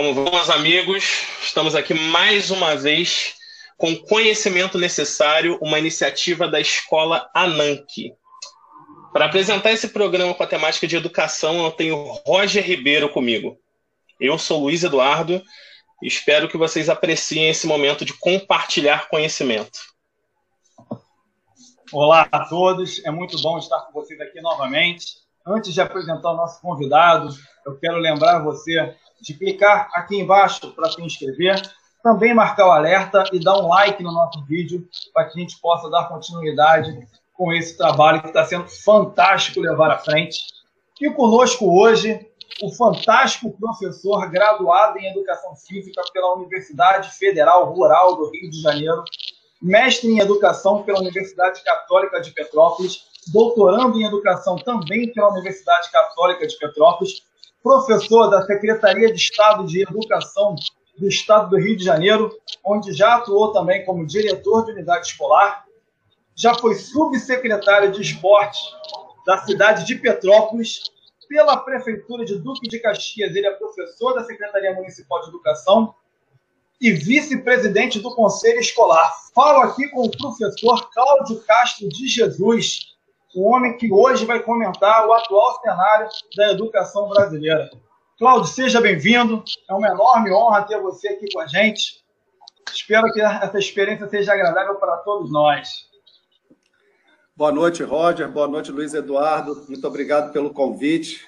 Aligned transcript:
Como 0.00 0.14
vão, 0.14 0.32
meus 0.32 0.48
amigos? 0.48 1.26
Estamos 1.42 1.74
aqui 1.74 1.92
mais 1.92 2.50
uma 2.50 2.74
vez 2.74 3.34
com 3.76 3.94
conhecimento 3.94 4.78
necessário, 4.78 5.58
uma 5.60 5.78
iniciativa 5.78 6.48
da 6.48 6.58
escola 6.58 7.28
Ananke. 7.34 8.14
Para 9.12 9.26
apresentar 9.26 9.72
esse 9.72 9.88
programa 9.88 10.32
com 10.32 10.42
a 10.42 10.46
temática 10.46 10.86
de 10.86 10.96
educação, 10.96 11.66
eu 11.66 11.70
tenho 11.70 11.96
Roger 12.26 12.64
Ribeiro 12.64 13.10
comigo. 13.10 13.58
Eu 14.18 14.38
sou 14.38 14.62
Luiz 14.62 14.82
Eduardo 14.82 15.42
e 16.02 16.08
espero 16.08 16.48
que 16.48 16.56
vocês 16.56 16.88
apreciem 16.88 17.50
esse 17.50 17.66
momento 17.66 18.02
de 18.02 18.14
compartilhar 18.14 19.06
conhecimento. 19.10 19.80
Olá 21.92 22.26
a 22.32 22.46
todos, 22.46 23.04
é 23.04 23.10
muito 23.10 23.38
bom 23.42 23.58
estar 23.58 23.80
com 23.80 23.92
vocês 23.92 24.18
aqui 24.18 24.40
novamente. 24.40 25.04
Antes 25.46 25.74
de 25.74 25.80
apresentar 25.82 26.30
o 26.30 26.36
nosso 26.36 26.58
convidado, 26.62 27.28
eu 27.66 27.78
quero 27.78 27.98
lembrar 27.98 28.38
você 28.38 28.96
de 29.20 29.34
clicar 29.34 29.90
aqui 29.94 30.18
embaixo 30.18 30.72
para 30.72 30.90
se 30.90 31.02
inscrever, 31.02 31.60
também 32.02 32.34
marcar 32.34 32.66
o 32.66 32.70
alerta 32.70 33.24
e 33.32 33.38
dar 33.38 33.58
um 33.58 33.68
like 33.68 34.02
no 34.02 34.12
nosso 34.12 34.42
vídeo 34.44 34.88
para 35.12 35.26
que 35.26 35.38
a 35.38 35.42
gente 35.42 35.60
possa 35.60 35.90
dar 35.90 36.08
continuidade 36.08 37.06
com 37.34 37.52
esse 37.52 37.76
trabalho 37.76 38.20
que 38.20 38.28
está 38.28 38.44
sendo 38.44 38.68
fantástico 38.68 39.60
levar 39.60 39.90
à 39.90 39.98
frente. 39.98 40.40
E 41.00 41.10
conosco 41.10 41.66
hoje 41.66 42.26
o 42.62 42.70
fantástico 42.70 43.50
professor 43.58 44.28
graduado 44.28 44.98
em 44.98 45.06
Educação 45.10 45.54
Física 45.56 46.02
pela 46.12 46.34
Universidade 46.34 47.10
Federal 47.16 47.72
Rural 47.72 48.16
do 48.16 48.30
Rio 48.30 48.50
de 48.50 48.60
Janeiro, 48.60 49.02
mestre 49.60 50.10
em 50.10 50.18
Educação 50.18 50.82
pela 50.82 51.00
Universidade 51.00 51.62
Católica 51.62 52.20
de 52.20 52.30
Petrópolis, 52.32 53.04
doutorando 53.32 53.98
em 53.98 54.04
Educação 54.04 54.56
também 54.56 55.12
pela 55.12 55.30
Universidade 55.30 55.90
Católica 55.90 56.46
de 56.46 56.58
Petrópolis, 56.58 57.22
professor 57.62 58.28
da 58.28 58.42
Secretaria 58.42 59.12
de 59.12 59.20
Estado 59.20 59.66
de 59.66 59.82
Educação 59.82 60.54
do 60.98 61.08
Estado 61.08 61.50
do 61.50 61.58
Rio 61.58 61.76
de 61.76 61.84
Janeiro, 61.84 62.30
onde 62.64 62.92
já 62.92 63.16
atuou 63.16 63.52
também 63.52 63.84
como 63.84 64.06
diretor 64.06 64.64
de 64.64 64.72
unidade 64.72 65.06
escolar, 65.06 65.64
já 66.34 66.54
foi 66.54 66.74
subsecretário 66.74 67.92
de 67.92 68.02
esporte 68.02 68.60
da 69.26 69.38
cidade 69.38 69.86
de 69.86 69.94
Petrópolis, 69.96 70.82
pela 71.30 71.56
Prefeitura 71.58 72.24
de 72.24 72.36
Duque 72.38 72.68
de 72.68 72.80
Caxias, 72.80 73.36
ele 73.36 73.46
é 73.46 73.52
professor 73.52 74.14
da 74.14 74.24
Secretaria 74.24 74.74
Municipal 74.74 75.22
de 75.22 75.28
Educação 75.28 75.94
e 76.80 76.90
vice-presidente 76.90 78.00
do 78.00 78.12
Conselho 78.16 78.58
Escolar. 78.58 79.14
Falo 79.32 79.60
aqui 79.60 79.88
com 79.90 80.02
o 80.02 80.10
professor 80.10 80.90
Cláudio 80.90 81.40
Castro 81.42 81.88
de 81.88 82.08
Jesus, 82.08 82.89
o 83.34 83.48
homem 83.48 83.76
que 83.76 83.92
hoje 83.92 84.24
vai 84.24 84.40
comentar 84.40 85.06
o 85.06 85.12
atual 85.12 85.60
cenário 85.60 86.08
da 86.36 86.52
educação 86.52 87.08
brasileira. 87.08 87.70
Cláudio, 88.18 88.50
seja 88.50 88.80
bem-vindo. 88.80 89.42
É 89.68 89.74
uma 89.74 89.88
enorme 89.88 90.32
honra 90.32 90.62
ter 90.62 90.80
você 90.80 91.08
aqui 91.08 91.32
com 91.32 91.40
a 91.40 91.46
gente. 91.46 92.04
Espero 92.72 93.10
que 93.12 93.20
essa 93.20 93.58
experiência 93.58 94.08
seja 94.08 94.32
agradável 94.32 94.74
para 94.76 94.96
todos 94.98 95.30
nós. 95.30 95.88
Boa 97.34 97.52
noite, 97.52 97.82
Roger. 97.82 98.28
Boa 98.28 98.48
noite, 98.48 98.70
Luiz 98.70 98.94
Eduardo. 98.94 99.64
Muito 99.68 99.86
obrigado 99.86 100.32
pelo 100.32 100.52
convite. 100.52 101.24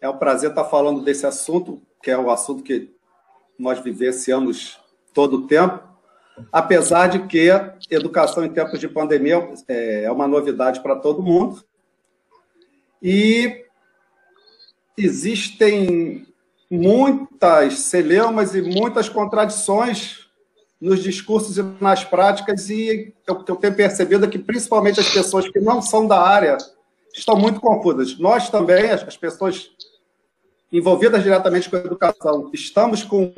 É 0.00 0.08
um 0.08 0.16
prazer 0.16 0.50
estar 0.50 0.64
falando 0.64 1.02
desse 1.02 1.26
assunto, 1.26 1.82
que 2.02 2.10
é 2.10 2.16
o 2.16 2.30
assunto 2.30 2.62
que 2.62 2.94
nós 3.58 3.80
vivenciamos 3.80 4.78
todo 5.12 5.38
o 5.38 5.46
tempo 5.46 5.89
apesar 6.52 7.08
de 7.08 7.26
que 7.26 7.48
educação 7.90 8.44
em 8.44 8.52
tempos 8.52 8.78
de 8.78 8.88
pandemia 8.88 9.52
é, 9.68 10.04
é 10.04 10.12
uma 10.12 10.26
novidade 10.26 10.80
para 10.80 10.96
todo 10.96 11.22
mundo. 11.22 11.64
E 13.02 13.64
existem 14.96 16.26
muitas 16.70 17.80
celeumas 17.80 18.54
e 18.54 18.62
muitas 18.62 19.08
contradições 19.08 20.28
nos 20.80 21.02
discursos 21.02 21.58
e 21.58 21.62
nas 21.80 22.04
práticas, 22.04 22.70
e 22.70 23.12
o 23.28 23.44
que 23.44 23.52
eu 23.52 23.56
tenho 23.56 23.74
percebido 23.74 24.24
é 24.24 24.28
que, 24.28 24.38
principalmente 24.38 24.98
as 24.98 25.10
pessoas 25.10 25.46
que 25.48 25.60
não 25.60 25.82
são 25.82 26.06
da 26.06 26.18
área, 26.18 26.56
estão 27.12 27.36
muito 27.36 27.60
confusas. 27.60 28.18
Nós 28.18 28.48
também, 28.48 28.90
as 28.90 29.16
pessoas 29.16 29.70
envolvidas 30.72 31.22
diretamente 31.22 31.68
com 31.68 31.76
a 31.76 31.80
educação, 31.80 32.50
estamos 32.54 33.02
com 33.02 33.32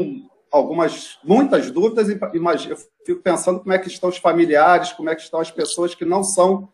algumas, 0.53 1.19
muitas 1.25 1.71
dúvidas, 1.71 2.07
mas 2.35 2.67
eu 2.67 2.77
fico 3.07 3.23
pensando 3.23 3.61
como 3.61 3.73
é 3.73 3.79
que 3.79 3.89
estão 3.89 4.11
os 4.11 4.19
familiares, 4.19 4.93
como 4.93 5.09
é 5.09 5.15
que 5.15 5.23
estão 5.23 5.41
as 5.41 5.51
pessoas 5.51 5.95
que 5.95 6.05
não 6.05 6.23
são 6.23 6.69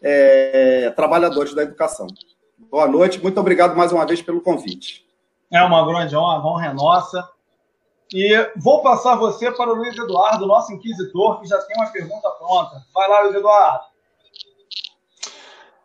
é, 0.00 0.90
trabalhadores 0.90 1.52
da 1.52 1.62
educação. 1.62 2.06
Boa 2.70 2.86
noite, 2.86 3.20
muito 3.20 3.38
obrigado 3.40 3.76
mais 3.76 3.92
uma 3.92 4.06
vez 4.06 4.22
pelo 4.22 4.40
convite. 4.40 5.04
É 5.50 5.60
uma 5.62 5.84
grande 5.84 6.16
honra, 6.16 6.46
honra 6.46 6.66
é 6.66 6.72
nossa. 6.72 7.28
E 8.14 8.50
vou 8.56 8.82
passar 8.82 9.16
você 9.16 9.50
para 9.50 9.70
o 9.70 9.74
Luiz 9.74 9.96
Eduardo, 9.98 10.46
nosso 10.46 10.72
inquisitor, 10.72 11.40
que 11.40 11.48
já 11.48 11.58
tem 11.62 11.76
uma 11.76 11.90
pergunta 11.90 12.30
pronta. 12.30 12.86
Vai 12.94 13.08
lá, 13.08 13.20
Luiz 13.22 13.34
Eduardo. 13.34 13.84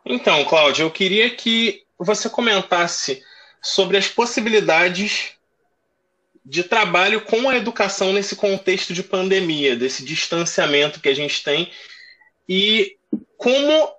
Então, 0.04 0.44
Cláudio, 0.44 0.86
eu 0.86 0.90
queria 0.90 1.28
que 1.34 1.84
você 1.98 2.30
comentasse 2.30 3.22
sobre 3.60 3.96
as 3.96 4.08
possibilidades 4.08 5.37
de 6.48 6.64
trabalho 6.64 7.20
com 7.20 7.46
a 7.50 7.56
educação 7.56 8.10
nesse 8.10 8.34
contexto 8.34 8.94
de 8.94 9.02
pandemia, 9.02 9.76
desse 9.76 10.02
distanciamento 10.02 10.98
que 10.98 11.08
a 11.10 11.14
gente 11.14 11.44
tem 11.44 11.70
e 12.48 12.96
como 13.36 13.92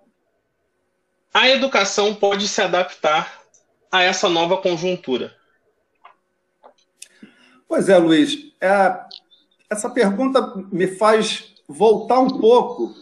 a 1.32 1.48
educação 1.48 2.16
pode 2.16 2.48
se 2.48 2.60
adaptar 2.60 3.40
a 3.92 4.02
essa 4.02 4.28
nova 4.28 4.58
conjuntura. 4.58 5.36
Pois 7.68 7.88
é, 7.88 8.00
Luiz. 8.00 8.52
É, 8.60 9.00
essa 9.70 9.88
pergunta 9.88 10.56
me 10.72 10.88
faz 10.88 11.54
voltar 11.68 12.20
um 12.20 12.40
pouco 12.40 12.96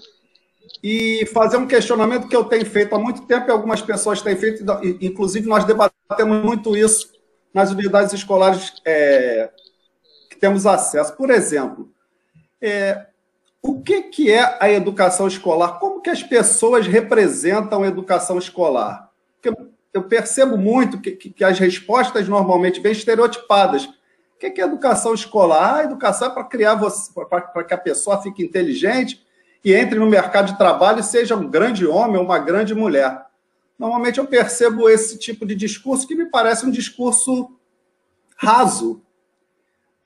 e 0.83 1.25
fazer 1.27 1.55
um 1.55 1.65
questionamento 1.67 2.27
que 2.27 2.35
eu 2.35 2.43
tenho 2.43 2.65
feito 2.65 2.93
há 2.93 2.99
muito 2.99 3.21
tempo 3.21 3.47
e 3.47 3.51
algumas 3.51 3.81
pessoas 3.81 4.21
têm 4.21 4.35
feito, 4.35 4.65
inclusive 4.99 5.47
nós 5.47 5.63
debatemos 5.63 6.43
muito 6.43 6.75
isso 6.75 7.16
nas 7.57 7.71
unidades 7.71 8.13
escolares 8.13 8.71
é, 8.85 9.49
que 10.29 10.35
temos 10.35 10.67
acesso. 10.67 11.17
Por 11.17 11.31
exemplo, 11.31 11.91
é, 12.61 13.07
o 13.63 13.81
que, 13.81 14.03
que 14.03 14.31
é 14.31 14.57
a 14.59 14.69
educação 14.69 15.27
escolar? 15.27 15.79
Como 15.79 15.99
que 15.99 16.11
as 16.11 16.21
pessoas 16.21 16.85
representam 16.85 17.81
a 17.81 17.87
educação 17.87 18.37
escolar? 18.37 19.09
Porque 19.41 19.59
eu 19.91 20.03
percebo 20.03 20.55
muito 20.55 21.01
que, 21.01 21.13
que, 21.13 21.31
que 21.31 21.43
as 21.43 21.57
respostas 21.57 22.27
normalmente 22.27 22.79
vêm 22.79 22.91
estereotipadas. 22.91 23.85
O 23.85 24.39
que, 24.39 24.51
que 24.51 24.61
é 24.61 24.63
educação 24.63 25.15
escolar? 25.15 25.73
Ah, 25.73 25.77
a 25.77 25.83
educação 25.83 26.27
é 26.27 26.31
para 26.31 26.43
criar 26.43 26.75
você, 26.75 27.11
para 27.27 27.63
que 27.63 27.73
a 27.73 27.77
pessoa 27.79 28.21
fique 28.21 28.43
inteligente 28.43 29.25
e 29.65 29.73
entre 29.73 29.97
no 29.97 30.05
mercado 30.05 30.51
de 30.51 30.59
trabalho 30.59 30.99
e 30.99 31.03
seja 31.03 31.35
um 31.35 31.49
grande 31.49 31.87
homem 31.87 32.17
ou 32.17 32.23
uma 32.23 32.37
grande 32.37 32.75
mulher 32.75 33.26
normalmente 33.77 34.19
eu 34.19 34.25
percebo 34.25 34.89
esse 34.89 35.17
tipo 35.17 35.45
de 35.45 35.55
discurso 35.55 36.07
que 36.07 36.15
me 36.15 36.25
parece 36.25 36.65
um 36.65 36.71
discurso 36.71 37.51
raso, 38.35 39.01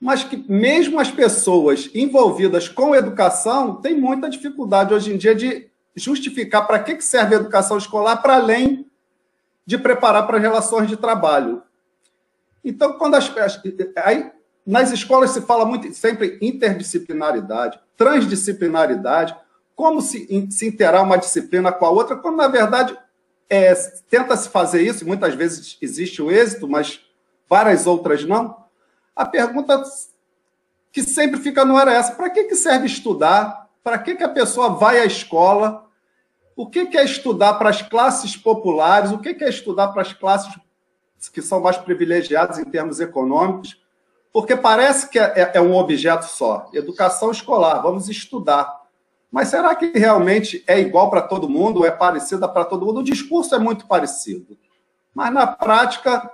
mas 0.00 0.24
que 0.24 0.36
mesmo 0.50 0.98
as 0.98 1.10
pessoas 1.10 1.88
envolvidas 1.94 2.68
com 2.68 2.94
educação 2.94 3.76
têm 3.76 3.98
muita 3.98 4.28
dificuldade 4.28 4.92
hoje 4.92 5.14
em 5.14 5.16
dia 5.16 5.34
de 5.34 5.70
justificar 5.94 6.66
para 6.66 6.78
que 6.78 7.00
serve 7.00 7.34
a 7.34 7.38
educação 7.38 7.78
escolar 7.78 8.16
para 8.16 8.34
além 8.34 8.90
de 9.64 9.78
preparar 9.78 10.26
para 10.26 10.36
as 10.36 10.42
relações 10.42 10.88
de 10.88 10.96
trabalho. 10.96 11.62
Então, 12.64 12.94
quando 12.94 13.14
as 13.14 13.32
aí, 14.04 14.30
nas 14.66 14.90
escolas 14.90 15.30
se 15.30 15.40
fala 15.42 15.64
muito 15.64 15.92
sempre 15.94 16.38
interdisciplinaridade, 16.40 17.78
transdisciplinaridade, 17.96 19.36
como 19.74 20.00
se, 20.00 20.48
se 20.50 20.66
interar 20.66 21.02
uma 21.02 21.16
disciplina 21.16 21.72
com 21.72 21.86
a 21.86 21.90
outra, 21.90 22.16
quando 22.16 22.36
na 22.36 22.48
verdade 22.48 22.96
é, 23.52 23.74
tenta-se 24.08 24.48
fazer 24.48 24.80
isso, 24.80 25.06
muitas 25.06 25.34
vezes 25.34 25.76
existe 25.82 26.22
o 26.22 26.30
êxito, 26.30 26.66
mas 26.66 27.00
várias 27.46 27.86
outras 27.86 28.24
não. 28.24 28.56
A 29.14 29.26
pergunta 29.26 29.82
que 30.90 31.02
sempre 31.02 31.38
fica 31.38 31.62
no 31.62 31.78
era 31.78 31.92
essa: 31.92 32.14
para 32.14 32.30
que, 32.30 32.44
que 32.44 32.56
serve 32.56 32.86
estudar? 32.86 33.68
Para 33.84 33.98
que, 33.98 34.14
que 34.14 34.24
a 34.24 34.28
pessoa 34.30 34.70
vai 34.70 35.00
à 35.00 35.04
escola? 35.04 35.86
O 36.56 36.66
que, 36.66 36.86
que 36.86 36.96
é 36.96 37.04
estudar 37.04 37.54
para 37.54 37.68
as 37.68 37.82
classes 37.82 38.34
populares? 38.34 39.12
O 39.12 39.18
que, 39.18 39.34
que 39.34 39.44
é 39.44 39.50
estudar 39.50 39.88
para 39.88 40.00
as 40.00 40.14
classes 40.14 40.54
que 41.30 41.42
são 41.42 41.60
mais 41.60 41.76
privilegiadas 41.76 42.58
em 42.58 42.64
termos 42.64 43.00
econômicos? 43.00 43.78
Porque 44.32 44.56
parece 44.56 45.10
que 45.10 45.18
é, 45.18 45.52
é 45.54 45.60
um 45.60 45.74
objeto 45.74 46.24
só. 46.24 46.70
Educação 46.72 47.30
escolar, 47.30 47.82
vamos 47.82 48.08
estudar. 48.08 48.81
Mas 49.32 49.48
será 49.48 49.74
que 49.74 49.86
realmente 49.98 50.62
é 50.66 50.78
igual 50.78 51.08
para 51.08 51.22
todo 51.22 51.48
mundo, 51.48 51.86
é 51.86 51.90
parecida 51.90 52.46
para 52.46 52.66
todo 52.66 52.84
mundo? 52.84 53.00
O 53.00 53.04
discurso 53.04 53.54
é 53.54 53.58
muito 53.58 53.86
parecido. 53.86 54.58
Mas 55.14 55.32
na 55.32 55.46
prática 55.46 56.30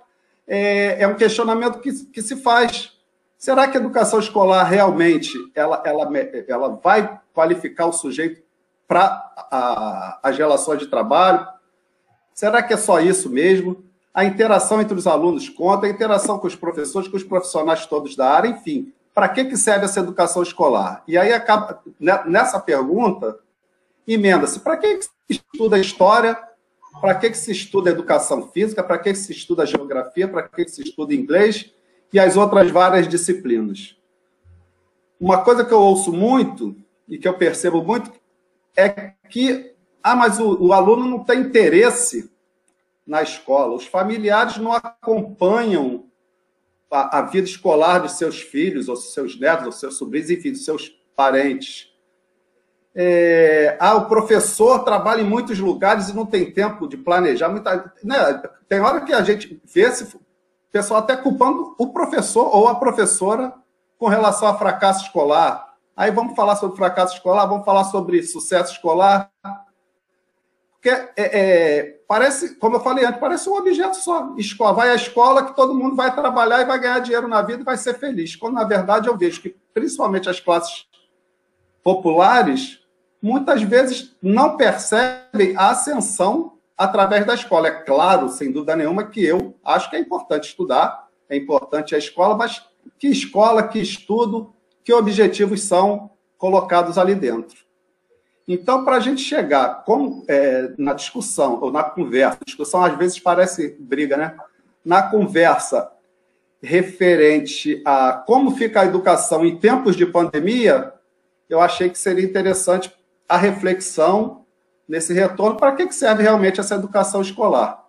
é, 0.47 1.03
é 1.03 1.07
um 1.07 1.15
questionamento 1.15 1.79
que, 1.79 1.93
que, 2.07 2.21
se 2.21 2.37
faz. 2.37 2.93
Será 3.39 3.69
que 3.69 3.79
a 3.79 3.81
educação 3.81 4.19
escolar 4.19 4.65
realmente 4.65 5.33
ela, 5.55 5.81
ela, 5.87 6.11
ela 6.49 6.69
vai 6.83 7.21
qualificar 7.33 7.87
o 7.87 7.93
sujeito 7.93 8.43
para 8.89 10.19
as 10.21 10.37
relações 10.37 10.81
de 10.81 10.89
trabalho? 10.89 11.47
Será 12.35 12.61
que 12.63 12.75
é 12.75 12.77
só 12.77 12.99
isso 12.99 13.31
mesmo? 13.31 13.89
a 14.19 14.25
interação 14.25 14.81
entre 14.81 14.99
os 14.99 15.07
alunos 15.07 15.49
conta, 15.49 15.87
a 15.87 15.91
interação 15.91 16.41
com 16.41 16.49
os 16.49 16.57
professores, 16.57 17.07
com 17.07 17.17
os 17.17 17.23
profissionais 17.23 17.87
todos 17.87 18.17
da 18.17 18.29
área, 18.29 18.49
enfim. 18.49 18.93
Para 19.19 19.29
que, 19.31 19.47
que 19.47 19.57
serve 19.57 19.85
essa 19.85 19.99
educação 19.99 20.45
escolar? 20.45 21.03
E 21.05 21.19
aí 21.19 21.33
acaba, 21.33 21.83
né, 21.99 22.23
nessa 22.25 22.61
pergunta, 22.61 23.37
emenda-se, 24.07 24.61
para 24.61 24.77
que, 24.77 24.97
que 24.97 25.05
se 25.07 25.11
estuda 25.29 25.77
história, 25.77 26.41
para 27.01 27.17
que, 27.17 27.31
que 27.31 27.37
se 27.37 27.51
estuda 27.51 27.91
educação 27.91 28.49
física, 28.53 28.81
para 28.81 28.97
que, 28.97 29.11
que 29.11 29.19
se 29.19 29.33
estuda 29.33 29.67
geografia, 29.67 30.29
para 30.29 30.45
que, 30.45 30.65
que 30.65 30.71
se 30.71 30.85
estuda 30.85 31.13
inglês 31.13 31.69
e 32.13 32.21
as 32.21 32.37
outras 32.37 32.71
várias 32.71 33.09
disciplinas. 33.09 33.97
Uma 35.19 35.43
coisa 35.43 35.65
que 35.65 35.75
eu 35.75 35.81
ouço 35.81 36.13
muito 36.13 36.77
e 37.09 37.19
que 37.19 37.27
eu 37.27 37.35
percebo 37.35 37.83
muito 37.83 38.13
é 38.77 39.15
que, 39.29 39.75
ah, 40.01 40.15
mas 40.15 40.39
o, 40.39 40.67
o 40.67 40.73
aluno 40.73 41.05
não 41.05 41.25
tem 41.25 41.41
interesse 41.41 42.31
na 43.05 43.21
escola, 43.21 43.75
os 43.75 43.85
familiares 43.85 44.59
não 44.59 44.73
acompanham 44.73 46.08
a, 46.91 47.19
a, 47.19 47.23
vida 47.23 47.47
escolar 47.47 48.01
de 48.01 48.13
seus 48.13 48.41
filhos, 48.41 48.89
ou 48.89 48.97
seus 48.97 49.39
netos, 49.39 49.67
ou 49.67 49.73
seus 49.73 49.97
sobrinhos, 49.97 50.31
enfim, 50.31 50.53
dos 50.53 50.65
seus 50.65 50.89
parentes. 51.15 51.89
É, 52.95 53.77
ah, 53.79 53.95
o 53.97 54.07
professor 54.07 54.81
trabalha 54.81 55.21
em 55.21 55.29
muitos 55.29 55.59
lugares 55.59 56.09
e 56.09 56.17
não 56.17 56.27
tem 56.27 56.51
tempo 56.51 56.89
de 56.89 56.97
planejar. 56.97 57.49
Muita, 57.49 57.93
né? 58.03 58.43
Tem 58.69 58.81
hora 58.81 59.03
que 59.03 59.13
a 59.13 59.23
gente 59.23 59.61
vê 59.65 59.91
se, 59.93 60.05
o 60.17 60.21
pessoal 60.71 61.01
até 61.01 61.17
culpando 61.17 61.75
o 61.79 61.93
professor 61.93 62.55
ou 62.55 62.69
a 62.69 62.75
professora 62.75 63.55
com 63.99 64.07
relação 64.07 64.49
a 64.49 64.59
fracasso 64.59 65.05
escolar. 65.05 65.75
Aí 65.97 66.11
vamos 66.11 66.35
falar 66.35 66.57
sobre 66.57 66.77
fracasso 66.77 67.15
escolar, 67.15 67.47
vamos 67.47 67.65
falar 67.65 67.85
sobre 67.85 68.23
sucesso 68.23 68.73
escolar. 68.73 69.31
Porque 70.81 70.91
é, 70.91 71.13
é, 71.17 71.83
parece, 72.07 72.55
como 72.55 72.77
eu 72.77 72.81
falei 72.81 73.05
antes, 73.05 73.19
parece 73.19 73.49
um 73.51 73.55
objeto 73.55 73.97
só. 73.97 74.33
Escola, 74.37 74.73
vai 74.73 74.91
à 74.91 74.95
escola 74.95 75.45
que 75.45 75.57
todo 75.57 75.75
mundo 75.75 75.97
vai 75.97 76.15
trabalhar 76.15 76.61
e 76.61 76.67
vai 76.67 76.79
ganhar 76.79 77.01
dinheiro 77.01 77.27
na 77.27 77.43
vida 77.43 77.63
e 77.63 77.65
vai 77.65 77.77
ser 77.77 77.95
feliz. 77.95 78.37
Quando, 78.37 78.55
na 78.55 78.65
verdade, 78.65 79.09
eu 79.09 79.17
vejo 79.17 79.43
que, 79.43 79.57
principalmente 79.75 80.29
as 80.29 80.39
classes 80.39 80.87
populares, 81.83 82.79
muitas 83.21 83.63
vezes 83.63 84.17
não 84.23 84.57
percebem 84.57 85.57
a 85.57 85.71
ascensão 85.71 86.59
através 86.77 87.27
da 87.27 87.35
escola. 87.35 87.67
É 87.67 87.73
claro, 87.73 88.29
sem 88.29 88.53
dúvida 88.53 88.77
nenhuma, 88.77 89.05
que 89.05 89.25
eu 89.25 89.57
acho 89.65 89.91
que 89.91 89.97
é 89.97 89.99
importante 89.99 90.49
estudar, 90.49 91.09
é 91.29 91.37
importante 91.37 91.95
a 91.95 91.99
escola, 91.99 92.37
mas 92.37 92.65
que 92.99 93.09
escola, 93.09 93.67
que 93.67 93.81
estudo, 93.81 94.55
que 94.85 94.93
objetivos 94.93 95.63
são 95.63 96.13
colocados 96.37 96.97
ali 96.97 97.17
dentro. 97.17 97.68
Então, 98.49 98.83
para 98.85 98.97
a 98.97 99.01
gente 99.01 99.21
chegar 99.21 99.85
como, 99.85 100.25
é, 100.27 100.73
na 100.79 100.95
discussão, 100.95 101.61
ou 101.61 101.71
na 101.71 101.85
conversa, 101.85 102.39
discussão 102.45 102.83
às 102.83 102.97
vezes 102.97 103.21
parece 103.21 103.77
briga, 103.79 104.17
né? 104.17 104.35
Na 104.83 105.03
conversa 105.03 105.93
referente 106.63 107.83
a 107.85 108.13
como 108.27 108.53
fica 108.53 108.81
a 108.81 108.87
educação 108.87 109.45
em 109.45 109.59
tempos 109.59 109.95
de 109.95 110.07
pandemia, 110.07 110.95
eu 111.49 111.61
achei 111.61 111.89
que 111.89 111.99
seria 111.99 112.25
interessante 112.25 112.93
a 113.29 113.37
reflexão 113.37 114.47
nesse 114.89 115.13
retorno, 115.13 115.59
para 115.59 115.77
que 115.77 115.93
serve 115.93 116.23
realmente 116.23 116.59
essa 116.59 116.75
educação 116.75 117.21
escolar. 117.21 117.85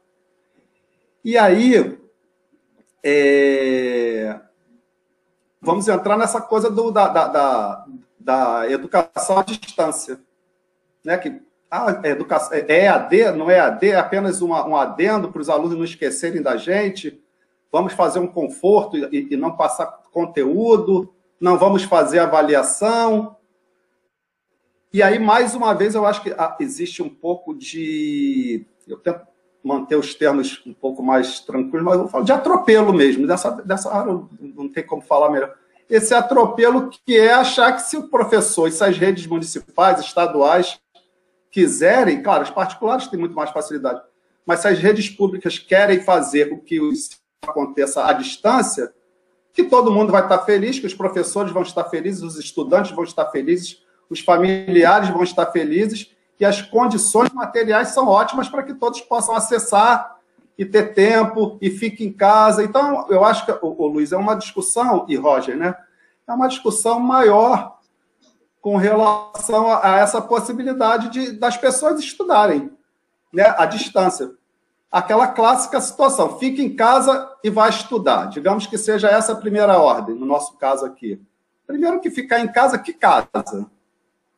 E 1.24 1.38
aí, 1.38 1.98
é, 3.02 4.40
vamos 5.62 5.88
entrar 5.88 6.18
nessa 6.18 6.42
coisa 6.42 6.70
do, 6.70 6.92
da, 6.92 7.08
da, 7.08 7.28
da, 7.28 7.86
da, 8.20 8.72
educação 8.72 9.38
à 9.40 9.44
distância. 9.44 10.20
Né? 11.04 11.18
Que 11.18 11.42
a 11.70 12.02
educação, 12.04 12.58
é 12.68 12.88
AD, 12.88 13.32
não 13.32 13.50
é 13.50 13.60
AD, 13.60 13.90
é 13.90 13.96
apenas 13.96 14.42
uma, 14.42 14.68
um 14.68 14.76
adendo 14.76 15.32
para 15.32 15.42
os 15.42 15.50
alunos 15.50 15.78
não 15.78 15.84
esquecerem 15.84 16.42
da 16.42 16.58
gente. 16.58 17.22
Vamos 17.72 17.94
fazer 17.94 18.20
um 18.20 18.28
conforto 18.28 18.98
e, 18.98 19.28
e 19.32 19.38
não 19.38 19.56
passar 19.56 19.86
conteúdo, 20.12 21.14
não 21.40 21.58
vamos 21.58 21.84
fazer 21.84 22.20
avaliação. 22.20 23.36
E 24.92 25.04
aí, 25.04 25.20
mais 25.20 25.54
uma 25.54 25.74
vez, 25.74 25.94
eu 25.94 26.06
acho 26.06 26.24
que 26.24 26.32
ah, 26.32 26.58
existe 26.60 27.04
um 27.04 27.10
pouco 27.10 27.54
de. 27.54 28.66
Eu 28.88 28.98
tento 28.98 29.22
manter 29.64 29.96
os 29.96 30.16
termos 30.16 30.64
um 30.66 30.74
pouco 30.74 31.04
mais 31.04 31.42
tranquilos, 31.42 31.84
mas 31.84 32.00
eu 32.00 32.08
falo 32.08 32.26
de 32.26 32.32
atropelo 32.32 32.92
mesmo. 32.92 33.28
Dessa, 33.28 33.52
dessa 33.52 33.94
área 33.94 34.20
não 34.40 34.68
tem 34.68 34.84
como 34.84 35.04
falar 35.04 35.30
melhor. 35.30 35.54
Esse 35.88 36.14
atropelo 36.16 36.90
que 36.90 37.18
é 37.18 37.34
achar 37.34 37.74
que 37.74 37.84
se 37.84 37.98
o 37.98 38.08
professor 38.08 38.68
e 38.68 38.72
se 38.72 38.84
as 38.84 38.98
redes 38.98 39.28
municipais, 39.28 40.00
estaduais 40.00 40.80
quiserem, 41.52 42.22
claro, 42.22 42.44
os 42.44 42.50
particulares 42.50 43.08
têm 43.08 43.20
muito 43.20 43.36
mais 43.36 43.50
facilidade, 43.50 44.02
mas 44.46 44.60
se 44.62 44.68
as 44.68 44.80
redes 44.80 45.10
públicas 45.10 45.58
querem 45.58 46.02
fazer 46.02 46.52
o 46.52 46.60
que 46.60 46.80
aconteça 47.42 48.06
à 48.06 48.14
distância, 48.14 48.94
que 49.54 49.64
todo 49.64 49.92
mundo 49.92 50.12
vai 50.12 50.24
estar 50.24 50.40
feliz, 50.40 50.80
que 50.80 50.86
os 50.86 50.94
professores 50.94 51.52
vão 51.52 51.64
estar 51.64 51.84
felizes, 51.86 52.24
os 52.24 52.38
estudantes 52.38 52.92
vão 52.92 53.04
estar 53.04 53.26
felizes, 53.26 53.84
os 54.10 54.22
familiares 54.22 55.10
vão 55.10 55.24
estar 55.24 55.48
felizes, 55.48 56.16
que 56.38 56.46
as 56.46 56.62
condições 56.62 57.30
materiais 57.32 57.90
são 57.90 58.08
ótimas 58.08 58.48
para 58.48 58.64
que 58.64 58.74
todos 58.74 59.02
possam 59.02 59.36
acessar 59.36 60.18
e 60.58 60.66
ter 60.66 60.94
tempo 60.94 61.58
e 61.62 61.70
fique 61.70 62.04
em 62.04 62.12
casa. 62.12 62.64
Então, 62.64 63.06
eu 63.10 63.24
acho 63.24 63.46
que, 63.46 63.52
o 63.62 63.88
Luiz, 63.88 64.12
é 64.12 64.18
uma 64.18 64.36
discussão, 64.36 65.06
e 65.10 65.16
Roger, 65.16 65.58
né? 65.58 65.76
É 66.28 66.34
uma 66.34 66.48
discussão 66.48 67.00
maior 67.00 67.79
com 68.62 68.78
relação 68.78 69.70
a, 69.70 69.94
a 69.94 70.00
essa 70.00 70.22
possibilidade 70.22 71.10
de, 71.10 71.32
das 71.32 71.58
pessoas 71.58 72.00
estudarem 72.00 72.72
né, 73.32 73.54
à 73.58 73.66
distância. 73.66 74.32
Aquela 74.92 75.28
clássica 75.28 75.80
situação, 75.80 76.40
fique 76.40 76.62
em 76.62 76.76
casa 76.76 77.32
e 77.44 77.50
vai 77.50 77.70
estudar. 77.70 78.26
Digamos 78.26 78.66
que 78.66 78.78
seja 78.78 79.08
essa 79.08 79.34
a 79.34 79.36
primeira 79.36 79.78
ordem, 79.78 80.16
no 80.16 80.26
nosso 80.26 80.58
caso 80.58 80.86
aqui. 80.86 81.22
Primeiro 81.68 82.00
que 82.00 82.10
ficar 82.10 82.40
em 82.40 82.48
casa, 82.48 82.80
que 82.80 82.94
casa? 82.94 83.70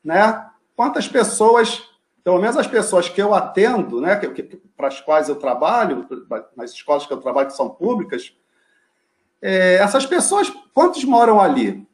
Né? 0.03 0.45
Quantas 0.75 1.07
pessoas 1.07 1.89
pelo 2.23 2.39
menos 2.39 2.57
as 2.57 2.67
pessoas 2.67 3.09
que 3.09 3.21
eu 3.21 3.33
atendo, 3.33 3.99
né, 3.99 4.15
que, 4.15 4.29
que, 4.29 4.57
para 4.77 4.87
as 4.87 5.01
quais 5.01 5.27
eu 5.27 5.35
trabalho, 5.35 6.07
nas 6.55 6.71
escolas 6.71 7.05
que 7.05 7.13
eu 7.13 7.17
trabalho 7.17 7.47
que 7.47 7.55
são 7.55 7.69
públicas, 7.69 8.35
é, 9.41 9.75
essas 9.75 10.05
pessoas, 10.05 10.51
quantos 10.73 11.03
moram 11.03 11.39
ali? 11.39 11.87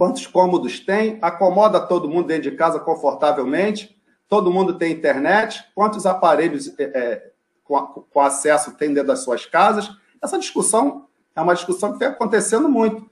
Quantos 0.00 0.26
cômodos 0.26 0.80
tem? 0.80 1.18
Acomoda 1.20 1.78
todo 1.78 2.08
mundo 2.08 2.28
dentro 2.28 2.50
de 2.50 2.56
casa 2.56 2.80
confortavelmente? 2.80 4.00
Todo 4.30 4.50
mundo 4.50 4.78
tem 4.78 4.92
internet? 4.92 5.62
Quantos 5.74 6.06
aparelhos 6.06 6.72
é, 6.78 6.84
é, 6.84 7.30
com, 7.62 7.78
com 8.10 8.20
acesso 8.22 8.74
tem 8.78 8.94
dentro 8.94 9.08
das 9.08 9.18
suas 9.18 9.44
casas? 9.44 9.90
Essa 10.22 10.38
discussão 10.38 11.06
é 11.36 11.40
uma 11.42 11.54
discussão 11.54 11.92
que 11.92 11.98
vem 11.98 12.08
acontecendo 12.08 12.66
muito. 12.66 13.10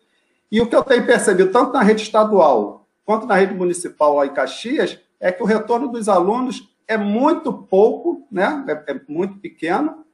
E 0.50 0.62
o 0.62 0.66
que 0.66 0.74
eu 0.74 0.82
tenho 0.82 1.04
percebido, 1.04 1.52
tanto 1.52 1.74
na 1.74 1.82
rede 1.82 2.00
estadual 2.00 2.88
quanto 3.04 3.26
na 3.26 3.34
rede 3.34 3.52
municipal 3.52 4.16
lá 4.16 4.24
em 4.24 4.32
Caxias, 4.32 4.98
é 5.20 5.30
que 5.30 5.42
o 5.42 5.46
retorno 5.46 5.88
dos 5.88 6.08
alunos 6.08 6.74
é 6.86 6.96
muito 6.96 7.52
pouco, 7.52 8.26
né? 8.32 8.64
é, 8.66 8.92
é 8.92 9.00
muito 9.06 9.36
pequeno. 9.40 10.06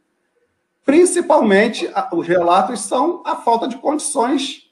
Principalmente, 0.85 1.89
os 2.11 2.27
relatos 2.27 2.81
são 2.81 3.23
a 3.25 3.37
falta 3.37 3.69
de 3.69 3.79
condições 3.79 4.64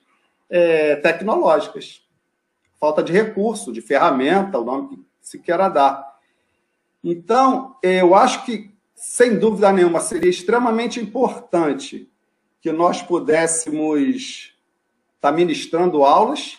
é, 0.52 0.96
tecnológicas, 0.96 2.02
falta 2.78 3.02
de 3.02 3.10
recurso, 3.10 3.72
de 3.72 3.80
ferramenta, 3.80 4.58
o 4.58 4.64
nome 4.64 4.88
que 4.88 5.06
se 5.18 5.38
queira 5.38 5.70
dar. 5.70 6.12
Então, 7.02 7.74
eu 7.82 8.14
acho 8.14 8.44
que, 8.44 8.70
sem 8.94 9.38
dúvida 9.38 9.72
nenhuma, 9.72 9.98
seria 9.98 10.28
extremamente 10.28 11.00
importante 11.00 12.12
que 12.60 12.70
nós 12.70 13.00
pudéssemos 13.00 14.54
estar 15.16 15.32
ministrando 15.32 16.04
aulas 16.04 16.58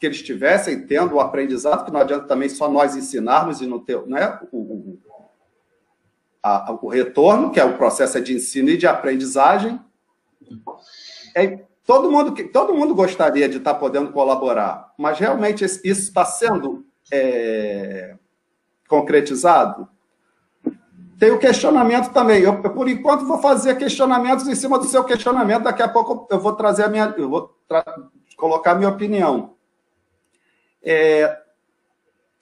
que 0.00 0.06
eles 0.06 0.16
estivessem 0.16 0.86
tendo 0.86 1.14
o 1.14 1.20
aprendizado, 1.20 1.84
que 1.84 1.90
não 1.90 2.00
adianta 2.00 2.26
também 2.26 2.48
só 2.48 2.68
nós 2.68 2.96
ensinarmos 2.96 3.60
e 3.60 3.66
não 3.66 3.78
ter 3.78 4.04
né, 4.06 4.38
o, 4.50 4.58
o, 4.58 4.98
a, 6.42 6.72
o 6.72 6.88
retorno, 6.88 7.50
que 7.50 7.60
é 7.60 7.64
o 7.64 7.76
processo 7.76 8.20
de 8.20 8.34
ensino 8.34 8.70
e 8.70 8.76
de 8.76 8.86
aprendizagem. 8.86 9.80
É, 11.36 11.64
todo, 11.86 12.10
mundo, 12.10 12.34
todo 12.48 12.74
mundo 12.74 12.94
gostaria 12.94 13.48
de 13.48 13.58
estar 13.58 13.74
podendo 13.74 14.12
colaborar, 14.12 14.92
mas 14.98 15.18
realmente 15.18 15.64
isso 15.64 15.82
está 15.84 16.24
sendo 16.24 16.84
é, 17.12 18.16
concretizado? 18.88 19.88
Tem 21.18 21.30
o 21.30 21.38
questionamento 21.38 22.12
também. 22.12 22.42
Eu, 22.42 22.60
por 22.60 22.88
enquanto, 22.88 23.24
vou 23.24 23.38
fazer 23.38 23.76
questionamentos 23.76 24.48
em 24.48 24.54
cima 24.54 24.78
do 24.78 24.84
seu 24.84 25.04
questionamento. 25.04 25.62
Daqui 25.62 25.80
a 25.80 25.88
pouco 25.88 26.26
eu 26.28 26.40
vou 26.40 26.54
trazer 26.54 26.84
a 26.84 26.88
minha. 26.88 27.14
Eu 27.16 27.30
vou 27.30 27.56
colocar 28.36 28.72
a 28.72 28.74
minha 28.74 28.90
opinião 28.90 29.54
está 30.84 30.84
é, 30.84 31.42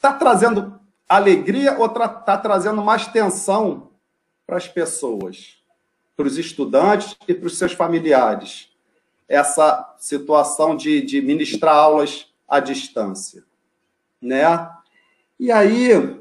tá 0.00 0.12
trazendo 0.12 0.80
alegria 1.08 1.78
ou 1.78 1.86
está 1.86 2.08
tá 2.08 2.36
trazendo 2.36 2.82
mais 2.82 3.06
tensão 3.06 3.92
para 4.44 4.56
as 4.56 4.66
pessoas, 4.66 5.62
para 6.16 6.26
os 6.26 6.36
estudantes 6.36 7.16
e 7.28 7.34
para 7.34 7.46
os 7.46 7.56
seus 7.56 7.72
familiares? 7.72 8.71
Essa 9.32 9.94
situação 9.96 10.76
de, 10.76 11.00
de 11.00 11.22
ministrar 11.22 11.74
aulas 11.74 12.26
à 12.46 12.60
distância, 12.60 13.42
né? 14.20 14.70
E 15.40 15.50
aí, 15.50 16.18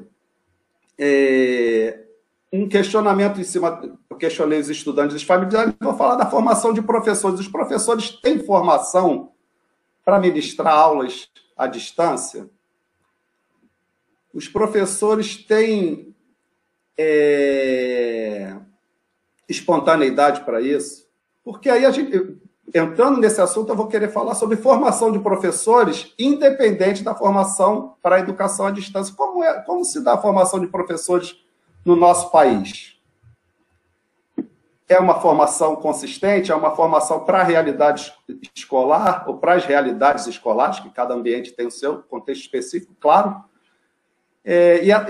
é, 0.98 2.04
um 2.50 2.66
questionamento 2.66 3.38
em 3.38 3.44
cima, 3.44 3.98
eu 4.08 4.16
questionei 4.16 4.58
os 4.58 4.70
estudantes 4.70 5.14
os 5.14 5.22
familiares, 5.22 5.74
vou 5.78 5.94
falar 5.94 6.16
da 6.16 6.30
formação 6.30 6.72
de 6.72 6.80
professores. 6.80 7.38
Os 7.38 7.48
professores 7.48 8.08
têm 8.08 8.38
formação 8.38 9.32
para 10.02 10.18
ministrar 10.18 10.72
aulas 10.72 11.30
à 11.54 11.66
distância? 11.66 12.48
Os 14.32 14.48
professores 14.48 15.36
têm 15.36 16.14
é, 16.96 18.56
espontaneidade 19.46 20.46
para 20.46 20.62
isso? 20.62 21.06
Porque 21.44 21.68
aí 21.68 21.84
a 21.84 21.90
gente, 21.90 22.38
entrando 22.74 23.18
nesse 23.18 23.40
assunto, 23.40 23.70
eu 23.70 23.76
vou 23.76 23.86
querer 23.86 24.08
falar 24.08 24.34
sobre 24.34 24.56
formação 24.56 25.10
de 25.10 25.18
professores, 25.18 26.14
independente 26.18 27.02
da 27.02 27.14
formação 27.14 27.96
para 28.02 28.16
a 28.16 28.20
educação 28.20 28.66
à 28.66 28.70
distância. 28.70 29.14
Como, 29.14 29.42
é, 29.42 29.60
como 29.62 29.84
se 29.84 30.02
dá 30.02 30.14
a 30.14 30.18
formação 30.18 30.60
de 30.60 30.66
professores 30.66 31.36
no 31.84 31.96
nosso 31.96 32.30
país? 32.30 33.00
É 34.88 34.98
uma 34.98 35.20
formação 35.20 35.76
consistente? 35.76 36.52
É 36.52 36.54
uma 36.54 36.74
formação 36.76 37.24
para 37.24 37.40
a 37.40 37.44
realidade 37.44 38.12
escolar 38.54 39.24
ou 39.26 39.38
para 39.38 39.54
as 39.54 39.64
realidades 39.64 40.26
escolares, 40.26 40.80
que 40.80 40.90
cada 40.90 41.14
ambiente 41.14 41.52
tem 41.52 41.66
o 41.66 41.70
seu 41.70 42.02
contexto 42.02 42.42
específico, 42.42 42.94
claro. 43.00 43.42
É, 44.44 44.84
e, 44.84 44.92
a, 44.92 45.06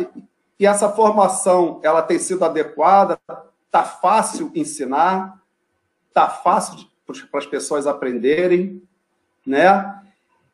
e 0.59 0.66
essa 0.66 0.88
formação 0.88 1.80
ela 1.82 2.02
tem 2.02 2.18
sido 2.18 2.44
adequada? 2.44 3.18
Está 3.66 3.82
fácil 3.82 4.50
ensinar? 4.54 5.40
Está 6.09 6.28
fácil 6.28 6.91
para 7.06 7.38
as 7.38 7.47
pessoas 7.47 7.87
aprenderem, 7.87 8.82
né? 9.47 10.00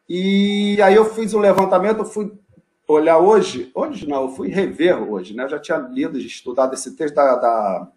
E 0.09 0.81
aí 0.83 0.95
eu 0.95 1.05
fiz 1.05 1.35
um 1.35 1.41
levantamento, 1.41 2.05
fui 2.05 2.33
olhar 2.87 3.19
hoje, 3.19 3.71
hoje 3.75 4.09
não, 4.09 4.23
eu 4.23 4.29
fui 4.31 4.49
rever 4.49 4.97
hoje, 4.97 5.35
né? 5.35 5.45
Eu 5.45 5.49
já 5.51 5.59
tinha 5.59 5.77
lido, 5.77 6.19
estudado 6.19 6.73
esse 6.73 6.97
texto 6.97 7.15
da, 7.15 7.37
da 7.37 7.89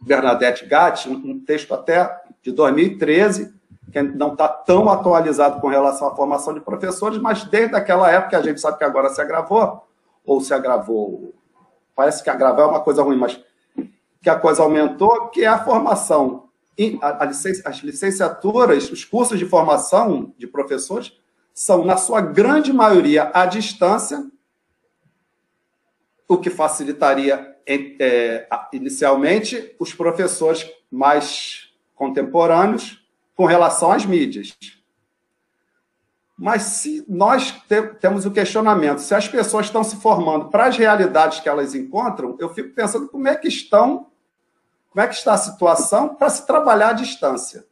Bernadette 0.00 0.64
Gatti, 0.64 1.10
um 1.10 1.38
texto 1.40 1.74
até 1.74 2.22
de 2.42 2.50
2013, 2.52 3.54
que 3.92 4.02
não 4.02 4.32
está 4.32 4.48
tão 4.48 4.88
atualizado 4.88 5.60
com 5.60 5.68
relação 5.68 6.08
à 6.08 6.16
formação 6.16 6.54
de 6.54 6.60
professores, 6.60 7.18
mas 7.18 7.44
desde 7.44 7.76
aquela 7.76 8.10
época, 8.10 8.38
a 8.38 8.42
gente 8.42 8.60
sabe 8.60 8.78
que 8.78 8.84
agora 8.84 9.10
se 9.10 9.20
agravou, 9.20 9.86
ou 10.24 10.40
se 10.40 10.54
agravou, 10.54 11.34
parece 11.94 12.22
que 12.22 12.30
agravar 12.30 12.66
é 12.66 12.70
uma 12.70 12.80
coisa 12.80 13.02
ruim, 13.02 13.16
mas 13.16 13.40
que 14.22 14.30
a 14.30 14.38
coisa 14.38 14.62
aumentou, 14.62 15.28
que 15.28 15.44
é 15.44 15.46
a 15.46 15.62
formação 15.62 16.45
a, 17.00 17.24
as 17.24 17.78
licenciaturas, 17.82 18.90
os 18.90 19.04
cursos 19.04 19.38
de 19.38 19.46
formação 19.46 20.34
de 20.36 20.46
professores, 20.46 21.12
são, 21.54 21.84
na 21.84 21.96
sua 21.96 22.20
grande 22.20 22.72
maioria, 22.72 23.30
à 23.32 23.46
distância, 23.46 24.30
o 26.28 26.36
que 26.36 26.50
facilitaria, 26.50 27.56
é, 27.66 28.46
inicialmente, 28.72 29.74
os 29.78 29.94
professores 29.94 30.70
mais 30.90 31.70
contemporâneos 31.94 33.02
com 33.34 33.46
relação 33.46 33.90
às 33.90 34.04
mídias. 34.04 34.56
Mas 36.36 36.62
se 36.62 37.04
nós 37.08 37.50
te, 37.50 37.82
temos 37.94 38.26
o 38.26 38.30
questionamento, 38.30 38.98
se 38.98 39.14
as 39.14 39.26
pessoas 39.26 39.66
estão 39.66 39.82
se 39.82 39.96
formando 39.96 40.50
para 40.50 40.66
as 40.66 40.76
realidades 40.76 41.40
que 41.40 41.48
elas 41.48 41.74
encontram, 41.74 42.36
eu 42.38 42.52
fico 42.52 42.74
pensando 42.74 43.08
como 43.08 43.26
é 43.26 43.34
que 43.34 43.48
estão 43.48 44.08
como 44.96 45.04
é 45.04 45.08
que 45.08 45.14
está 45.14 45.34
a 45.34 45.36
situação 45.36 46.14
para 46.14 46.30
se 46.30 46.46
trabalhar 46.46 46.88
à 46.88 46.92
distância. 46.94 47.66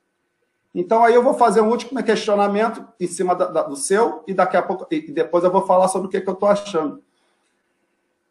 Então, 0.74 1.02
aí 1.02 1.14
eu 1.14 1.22
vou 1.22 1.32
fazer 1.32 1.62
um 1.62 1.70
último 1.70 2.04
questionamento 2.04 2.86
em 3.00 3.06
cima 3.06 3.34
da, 3.34 3.46
da, 3.46 3.62
do 3.62 3.76
seu 3.76 4.22
e 4.26 4.34
daqui 4.34 4.58
a 4.58 4.62
pouco, 4.62 4.86
e 4.90 5.10
depois 5.10 5.42
eu 5.42 5.50
vou 5.50 5.66
falar 5.66 5.88
sobre 5.88 6.06
o 6.08 6.10
que, 6.10 6.20
que 6.20 6.28
eu 6.28 6.34
estou 6.34 6.50
achando. 6.50 7.02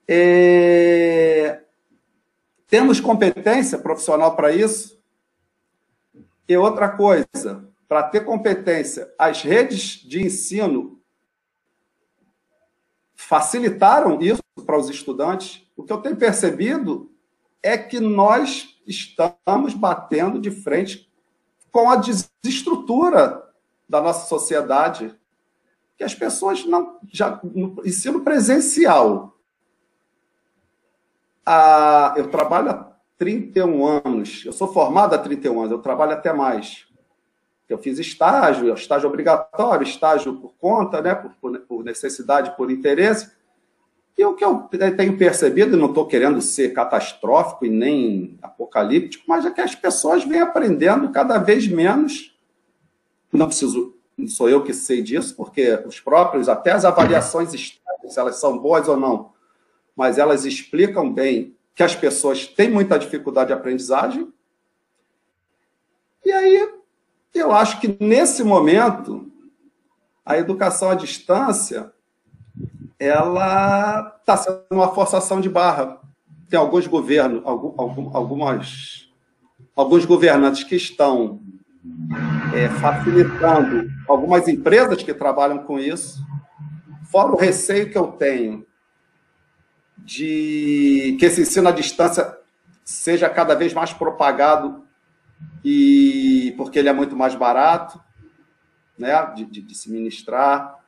É... 0.07 1.63
Temos 2.67 2.99
competência 2.99 3.79
profissional 3.79 4.35
para 4.35 4.51
isso? 4.51 5.01
E 6.47 6.55
outra 6.55 6.87
coisa, 6.87 7.67
para 7.87 8.03
ter 8.03 8.23
competência, 8.23 9.11
as 9.17 9.41
redes 9.41 10.03
de 10.07 10.23
ensino 10.23 11.01
facilitaram 13.15 14.21
isso 14.21 14.43
para 14.67 14.77
os 14.77 14.87
estudantes? 14.87 15.67
O 15.75 15.81
que 15.81 15.91
eu 15.91 15.97
tenho 15.97 16.15
percebido 16.15 17.11
é 17.63 17.75
que 17.75 17.99
nós 17.99 18.72
estamos 18.85 19.73
batendo 19.73 20.39
de 20.39 20.51
frente 20.51 21.11
com 21.71 21.89
a 21.89 21.95
desestrutura 21.95 23.43
da 23.87 24.01
nossa 24.01 24.27
sociedade, 24.27 25.15
que 25.97 26.03
as 26.03 26.13
pessoas 26.13 26.65
não 26.65 26.99
já 27.11 27.39
no 27.43 27.81
ensino 27.85 28.21
presencial. 28.21 29.37
Ah, 31.45 32.13
eu 32.17 32.29
trabalho 32.29 32.69
há 32.71 32.93
31 33.17 33.85
anos, 33.85 34.43
eu 34.45 34.53
sou 34.53 34.71
formado 34.71 35.13
há 35.13 35.17
31 35.17 35.59
anos, 35.59 35.71
eu 35.71 35.79
trabalho 35.79 36.13
até 36.13 36.33
mais. 36.33 36.87
Eu 37.67 37.77
fiz 37.77 37.97
estágio, 37.97 38.73
estágio 38.73 39.07
obrigatório, 39.07 39.83
estágio 39.83 40.35
por 40.35 40.53
conta, 40.55 41.01
né, 41.01 41.15
por, 41.15 41.59
por 41.61 41.83
necessidade, 41.83 42.55
por 42.55 42.69
interesse. 42.69 43.31
E 44.17 44.23
o 44.23 44.35
que 44.35 44.45
eu 44.45 44.69
tenho 44.95 45.17
percebido, 45.17 45.75
não 45.75 45.87
estou 45.87 46.05
querendo 46.05 46.39
ser 46.39 46.71
catastrófico 46.71 47.65
e 47.65 47.69
nem 47.69 48.37
apocalíptico, 48.41 49.23
mas 49.27 49.45
é 49.45 49.51
que 49.51 49.61
as 49.61 49.73
pessoas 49.73 50.23
vêm 50.23 50.39
aprendendo 50.39 51.11
cada 51.11 51.39
vez 51.39 51.67
menos. 51.67 52.35
Não 53.31 53.47
preciso, 53.47 53.95
não 54.15 54.27
sou 54.27 54.47
eu 54.47 54.63
que 54.63 54.73
sei 54.73 55.01
disso, 55.01 55.35
porque 55.35 55.81
os 55.87 55.99
próprios, 55.99 56.47
até 56.47 56.71
as 56.71 56.85
avaliações 56.85 57.53
estáveis, 57.53 58.13
se 58.13 58.19
elas 58.19 58.35
são 58.35 58.59
boas 58.59 58.87
ou 58.87 58.95
não, 58.95 59.31
mas 59.95 60.19
elas 60.19 60.45
explicam 60.45 61.11
bem 61.11 61.55
que 61.73 61.81
as 61.81 61.95
pessoas 61.95 62.45
têm 62.45 62.69
muita 62.69 62.99
dificuldade 62.99 63.47
de 63.47 63.53
aprendizagem. 63.53 64.31
E 66.23 66.31
aí, 66.31 66.71
eu 67.33 67.51
acho 67.51 67.81
que 67.81 67.97
nesse 67.99 68.43
momento, 68.43 69.31
a 70.23 70.37
educação 70.37 70.91
à 70.91 70.95
distância 70.95 71.91
ela 73.03 74.15
está 74.19 74.37
sendo 74.37 74.63
uma 74.71 74.93
forçação 74.93 75.41
de 75.41 75.49
barra. 75.49 75.99
Tem 76.49 76.59
alguns 76.59 76.87
governos, 76.87 77.41
algum, 77.45 78.15
algumas, 78.15 79.09
alguns 79.75 80.05
governantes 80.05 80.63
que 80.63 80.75
estão 80.75 81.39
é, 82.53 82.69
facilitando 82.69 83.89
algumas 84.07 84.47
empresas 84.47 85.03
que 85.03 85.13
trabalham 85.13 85.59
com 85.59 85.79
isso, 85.79 86.23
fora 87.11 87.31
o 87.31 87.37
receio 87.37 87.89
que 87.89 87.97
eu 87.97 88.07
tenho 88.07 88.65
de 89.97 91.15
que 91.19 91.25
esse 91.25 91.41
ensino 91.41 91.69
à 91.69 91.71
distância 91.71 92.37
seja 92.83 93.29
cada 93.29 93.55
vez 93.55 93.73
mais 93.73 93.93
propagado 93.93 94.83
e 95.63 96.53
porque 96.57 96.79
ele 96.79 96.89
é 96.89 96.93
muito 96.93 97.15
mais 97.15 97.35
barato 97.35 98.01
né, 98.97 99.13
de, 99.35 99.45
de, 99.45 99.61
de 99.61 99.75
se 99.75 99.89
ministrar 99.91 100.82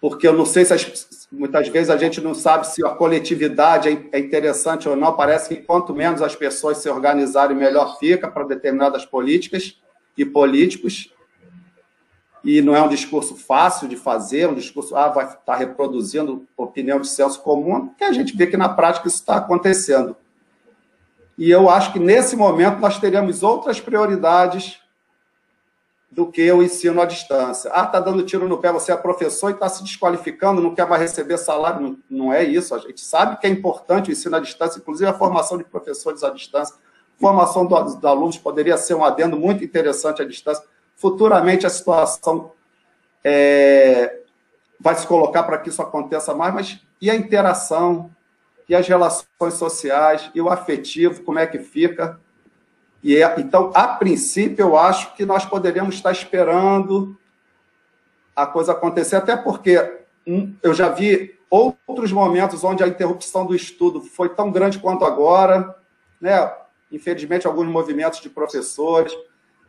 porque 0.00 0.28
eu 0.28 0.32
não 0.32 0.46
sei 0.46 0.64
se 0.64 0.72
as, 0.72 1.28
muitas 1.30 1.68
vezes 1.68 1.90
a 1.90 1.96
gente 1.96 2.20
não 2.20 2.34
sabe 2.34 2.66
se 2.66 2.84
a 2.84 2.90
coletividade 2.90 3.88
é, 3.88 4.16
é 4.16 4.18
interessante 4.18 4.88
ou 4.88 4.96
não. 4.96 5.16
Parece 5.16 5.48
que 5.48 5.62
quanto 5.62 5.94
menos 5.94 6.22
as 6.22 6.36
pessoas 6.36 6.78
se 6.78 6.88
organizarem, 6.88 7.56
melhor 7.56 7.98
fica 7.98 8.28
para 8.28 8.44
determinadas 8.44 9.04
políticas 9.04 9.80
e 10.16 10.24
políticos. 10.24 11.12
E 12.44 12.62
não 12.62 12.74
é 12.74 12.80
um 12.80 12.88
discurso 12.88 13.36
fácil 13.36 13.88
de 13.88 13.96
fazer, 13.96 14.48
um 14.48 14.54
discurso, 14.54 14.94
ah, 14.96 15.08
vai 15.08 15.26
estar 15.26 15.56
reproduzindo 15.56 16.46
opinião 16.56 17.00
de 17.00 17.08
senso 17.08 17.42
comum, 17.42 17.88
que 17.98 18.04
a 18.04 18.12
gente 18.12 18.36
vê 18.36 18.46
que 18.46 18.56
na 18.56 18.68
prática 18.68 19.08
isso 19.08 19.16
está 19.16 19.36
acontecendo. 19.36 20.16
E 21.36 21.50
eu 21.50 21.68
acho 21.68 21.92
que 21.92 21.98
nesse 21.98 22.36
momento 22.36 22.78
nós 22.78 22.98
teremos 22.98 23.42
outras 23.42 23.80
prioridades 23.80 24.78
do 26.10 26.30
que 26.30 26.50
o 26.50 26.62
ensino 26.62 27.00
à 27.00 27.04
distância. 27.04 27.70
Ah, 27.74 27.84
está 27.84 28.00
dando 28.00 28.22
tiro 28.22 28.48
no 28.48 28.58
pé, 28.58 28.72
você 28.72 28.90
é 28.90 28.96
professor 28.96 29.50
e 29.50 29.54
está 29.54 29.68
se 29.68 29.82
desqualificando, 29.82 30.62
não 30.62 30.74
quer 30.74 30.88
mais 30.88 31.02
receber 31.02 31.36
salário. 31.36 31.80
Não, 31.80 31.98
não, 32.08 32.32
é 32.32 32.42
isso. 32.42 32.74
A 32.74 32.78
gente 32.78 33.00
sabe 33.00 33.38
que 33.38 33.46
é 33.46 33.50
importante 33.50 34.08
o 34.08 34.12
ensino 34.12 34.36
à 34.36 34.40
distância, 34.40 34.78
inclusive 34.78 35.08
a 35.08 35.14
formação 35.14 35.58
de 35.58 35.64
professores 35.64 36.24
à 36.24 36.30
distância. 36.30 36.74
Formação 37.18 37.66
dos 37.66 37.94
do 37.96 38.08
alunos 38.08 38.38
poderia 38.38 38.78
ser 38.78 38.94
um 38.94 39.04
adendo 39.04 39.36
muito 39.36 39.62
interessante 39.62 40.22
à 40.22 40.24
distância. 40.24 40.64
Futuramente 40.96 41.66
a 41.66 41.70
situação 41.70 42.52
é, 43.22 44.20
vai 44.80 44.94
se 44.94 45.06
colocar 45.06 45.42
para 45.42 45.58
que 45.58 45.68
isso 45.68 45.82
aconteça 45.82 46.34
mais, 46.34 46.54
mas 46.54 46.80
e 47.00 47.10
a 47.10 47.14
interação, 47.14 48.10
e 48.68 48.74
as 48.74 48.86
relações 48.86 49.54
sociais, 49.54 50.30
e 50.34 50.40
o 50.40 50.48
afetivo, 50.48 51.22
como 51.22 51.38
é 51.38 51.46
que 51.46 51.58
fica? 51.58 52.18
E 53.08 53.22
é, 53.22 53.40
então, 53.40 53.70
a 53.74 53.88
princípio, 53.88 54.62
eu 54.62 54.76
acho 54.76 55.14
que 55.14 55.24
nós 55.24 55.42
poderíamos 55.42 55.94
estar 55.94 56.12
esperando 56.12 57.18
a 58.36 58.46
coisa 58.46 58.72
acontecer, 58.72 59.16
até 59.16 59.34
porque 59.34 60.02
um, 60.26 60.54
eu 60.62 60.74
já 60.74 60.90
vi 60.90 61.34
outros 61.48 62.12
momentos 62.12 62.62
onde 62.62 62.84
a 62.84 62.86
interrupção 62.86 63.46
do 63.46 63.54
estudo 63.54 64.02
foi 64.02 64.28
tão 64.28 64.52
grande 64.52 64.78
quanto 64.78 65.06
agora, 65.06 65.74
né? 66.20 66.52
Infelizmente, 66.92 67.46
alguns 67.46 67.66
movimentos 67.66 68.20
de 68.20 68.28
professores. 68.28 69.10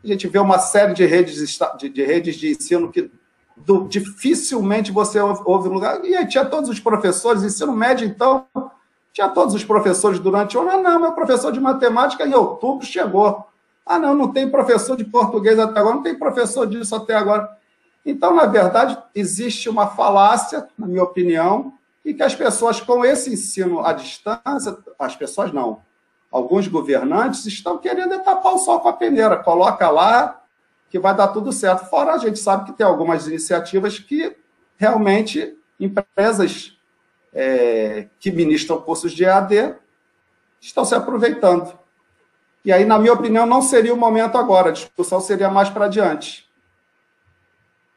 A 0.03 0.07
gente 0.07 0.27
vê 0.27 0.37
uma 0.37 0.59
série 0.59 0.93
de 0.93 1.05
redes 1.05 1.57
de, 1.77 1.87
de 1.87 2.03
redes 2.03 2.35
de 2.35 2.51
ensino 2.51 2.91
que 2.91 3.09
do, 3.55 3.87
dificilmente 3.87 4.91
você 4.91 5.17
ouve, 5.21 5.43
ouve 5.45 5.69
um 5.69 5.73
lugar. 5.75 6.03
E 6.03 6.13
aí 6.13 6.27
tinha 6.27 6.43
todos 6.43 6.69
os 6.69 6.81
professores, 6.81 7.41
ensino 7.41 7.71
médio, 7.71 8.05
então, 8.05 8.45
Tinha 9.13 9.29
todos 9.29 9.53
os 9.55 9.63
professores 9.63 10.19
durante 10.19 10.57
o 10.57 10.61
ano. 10.61 10.71
Ah, 10.71 10.77
não, 10.77 10.99
meu 10.99 11.11
professor 11.13 11.51
de 11.51 11.59
matemática 11.59 12.25
em 12.25 12.33
outubro 12.33 12.85
chegou. 12.85 13.45
Ah, 13.85 13.97
não, 13.97 14.13
não 14.13 14.31
tem 14.31 14.49
professor 14.49 14.95
de 14.95 15.03
português 15.03 15.57
até 15.57 15.79
agora, 15.79 15.95
não 15.95 16.03
tem 16.03 16.17
professor 16.17 16.67
disso 16.67 16.95
até 16.95 17.15
agora. 17.15 17.49
Então, 18.05 18.35
na 18.35 18.45
verdade, 18.45 18.97
existe 19.13 19.67
uma 19.69 19.87
falácia, 19.87 20.67
na 20.77 20.87
minha 20.87 21.03
opinião, 21.03 21.73
e 22.05 22.13
que 22.13 22.23
as 22.23 22.35
pessoas, 22.35 22.79
com 22.79 23.03
esse 23.03 23.33
ensino 23.33 23.85
à 23.85 23.93
distância, 23.93 24.77
as 24.97 25.15
pessoas 25.15 25.51
não, 25.51 25.81
alguns 26.31 26.67
governantes 26.67 27.45
estão 27.45 27.77
querendo 27.77 28.17
tapar 28.19 28.53
o 28.53 28.57
sol 28.57 28.79
com 28.79 28.89
a 28.89 28.93
peneira. 28.93 29.37
Coloca 29.37 29.89
lá 29.89 30.41
que 30.89 30.99
vai 30.99 31.15
dar 31.15 31.29
tudo 31.29 31.51
certo. 31.51 31.89
Fora 31.89 32.13
a 32.13 32.17
gente 32.17 32.39
sabe 32.39 32.65
que 32.65 32.73
tem 32.73 32.85
algumas 32.85 33.27
iniciativas 33.27 33.99
que 33.99 34.35
realmente 34.77 35.57
empresas 35.79 36.77
é, 37.33 38.07
que 38.19 38.31
ministram 38.31 38.81
cursos 38.81 39.11
de 39.11 39.23
EAD 39.23 39.75
estão 40.61 40.83
se 40.83 40.95
aproveitando. 40.95 41.77
E 42.63 42.71
aí, 42.71 42.83
na 42.85 42.99
minha 42.99 43.13
opinião, 43.13 43.45
não 43.45 43.61
seria 43.61 43.93
o 43.93 43.97
momento 43.97 44.37
agora, 44.37 44.69
a 44.69 44.73
discussão 44.73 45.19
seria 45.21 45.49
mais 45.49 45.69
para 45.69 45.85
adiante. 45.85 46.47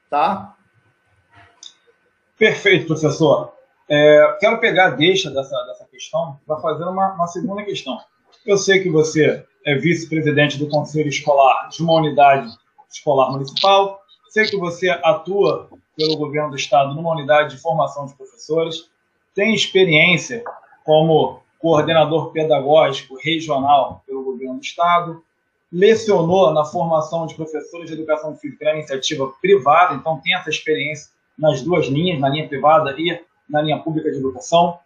Tá? 0.08 0.56
Perfeito, 2.38 2.86
professor. 2.86 3.52
É, 3.88 4.36
quero 4.40 4.60
pegar 4.60 4.86
a 4.86 4.90
deixa 4.90 5.30
dessa, 5.30 5.56
dessa 5.64 5.84
questão 5.86 6.40
para 6.46 6.58
fazer 6.58 6.84
uma, 6.84 7.14
uma 7.14 7.26
segunda 7.26 7.62
questão. 7.64 7.98
Eu 8.46 8.56
sei 8.56 8.82
que 8.82 8.88
você 8.88 9.44
é 9.64 9.74
vice-presidente 9.76 10.58
do 10.58 10.68
Conselho 10.68 11.08
Escolar 11.08 11.68
de 11.68 11.82
uma 11.82 11.94
unidade 11.94 12.48
escolar 12.90 13.30
municipal, 13.30 14.02
sei 14.28 14.46
que 14.46 14.56
você 14.56 14.88
atua 14.88 15.68
pelo 15.96 16.16
governo 16.16 16.50
do 16.50 16.56
estado 16.56 16.94
numa 16.94 17.12
unidade 17.12 17.54
de 17.54 17.60
formação 17.60 18.06
de 18.06 18.14
professores, 18.14 18.90
tem 19.34 19.54
experiência 19.54 20.42
como 20.84 21.42
coordenador 21.58 22.32
pedagógico 22.32 23.16
regional 23.22 24.02
pelo 24.06 24.24
governo 24.24 24.56
do 24.56 24.62
estado, 24.62 25.22
lecionou 25.70 26.52
na 26.52 26.64
formação 26.64 27.26
de 27.26 27.34
professores 27.34 27.88
de 27.88 27.94
educação 27.94 28.36
física 28.36 28.66
na 28.66 28.74
iniciativa 28.74 29.32
privada, 29.40 29.94
então 29.94 30.20
tem 30.20 30.34
essa 30.34 30.50
experiência 30.50 31.10
nas 31.38 31.62
duas 31.62 31.86
linhas, 31.86 32.20
na 32.20 32.28
linha 32.28 32.46
privada 32.46 32.94
e 32.98 33.18
na 33.48 33.62
linha 33.62 33.78
pública 33.78 34.10
de 34.10 34.18
educação. 34.18 34.78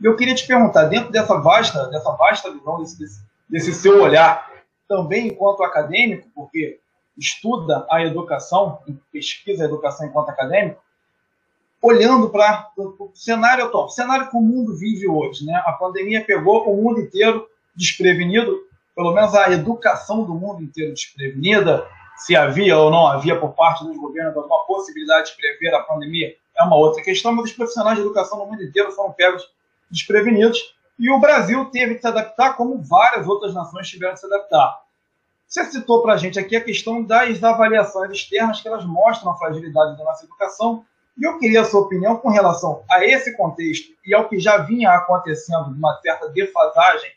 E 0.00 0.06
eu 0.06 0.16
queria 0.16 0.34
te 0.34 0.46
perguntar, 0.46 0.84
dentro 0.86 1.12
dessa 1.12 1.38
vasta, 1.38 1.86
dessa 1.88 2.10
vasta 2.12 2.50
visão, 2.50 2.80
desse, 2.80 2.98
desse, 2.98 3.20
desse 3.48 3.72
seu 3.74 4.02
olhar, 4.02 4.50
também 4.88 5.28
enquanto 5.28 5.62
acadêmico, 5.62 6.28
porque 6.34 6.80
estuda 7.16 7.86
a 7.90 8.04
educação, 8.04 8.80
pesquisa 9.12 9.62
a 9.62 9.66
educação 9.66 10.06
enquanto 10.06 10.30
acadêmico, 10.30 10.82
olhando 11.86 12.28
para 12.30 12.70
o 12.76 13.10
cenário 13.14 13.66
atual, 13.66 13.88
cenário 13.88 14.28
que 14.28 14.36
o 14.36 14.40
mundo 14.40 14.76
vive 14.76 15.06
hoje. 15.06 15.44
Né? 15.44 15.54
A 15.64 15.72
pandemia 15.72 16.24
pegou 16.24 16.68
o 16.68 16.82
mundo 16.82 17.00
inteiro 17.00 17.46
desprevenido, 17.74 18.58
pelo 18.94 19.12
menos 19.12 19.34
a 19.34 19.50
educação 19.52 20.24
do 20.24 20.34
mundo 20.34 20.62
inteiro 20.62 20.92
desprevenida. 20.92 21.86
Se 22.16 22.34
havia 22.34 22.76
ou 22.78 22.90
não 22.90 23.06
havia 23.06 23.38
por 23.38 23.52
parte 23.52 23.84
dos 23.84 23.96
governos 23.96 24.36
alguma 24.36 24.64
possibilidade 24.64 25.30
de 25.30 25.36
prever 25.36 25.74
a 25.74 25.82
pandemia 25.82 26.34
é 26.58 26.62
uma 26.62 26.76
outra 26.76 27.02
questão, 27.02 27.32
mas 27.32 27.46
os 27.46 27.52
profissionais 27.52 27.96
de 27.96 28.02
educação 28.02 28.38
no 28.38 28.46
mundo 28.46 28.62
inteiro 28.62 28.90
foram 28.92 29.12
pegos 29.12 29.42
desprevenidos 29.90 30.74
e 30.98 31.10
o 31.10 31.20
Brasil 31.20 31.66
teve 31.66 31.96
que 31.96 32.00
se 32.00 32.06
adaptar, 32.06 32.56
como 32.56 32.82
várias 32.82 33.28
outras 33.28 33.52
nações 33.52 33.88
tiveram 33.88 34.14
que 34.14 34.20
se 34.20 34.26
adaptar. 34.26 34.80
Você 35.46 35.64
citou 35.66 36.02
para 36.02 36.14
a 36.14 36.16
gente 36.16 36.38
aqui 36.38 36.56
a 36.56 36.64
questão 36.64 37.02
das 37.02 37.44
avaliações 37.44 38.10
externas, 38.10 38.60
que 38.60 38.66
elas 38.66 38.84
mostram 38.84 39.30
a 39.30 39.36
fragilidade 39.36 39.96
da 39.96 40.04
nossa 40.04 40.24
educação, 40.24 40.84
e 41.18 41.24
eu 41.24 41.38
queria 41.38 41.62
a 41.62 41.64
sua 41.64 41.80
opinião 41.80 42.16
com 42.16 42.28
relação 42.28 42.84
a 42.90 43.04
esse 43.04 43.34
contexto 43.36 43.92
e 44.04 44.14
ao 44.14 44.28
que 44.28 44.38
já 44.38 44.58
vinha 44.58 44.90
acontecendo 44.90 45.72
de 45.72 45.78
uma 45.78 45.98
certa 46.00 46.28
defasagem 46.28 47.10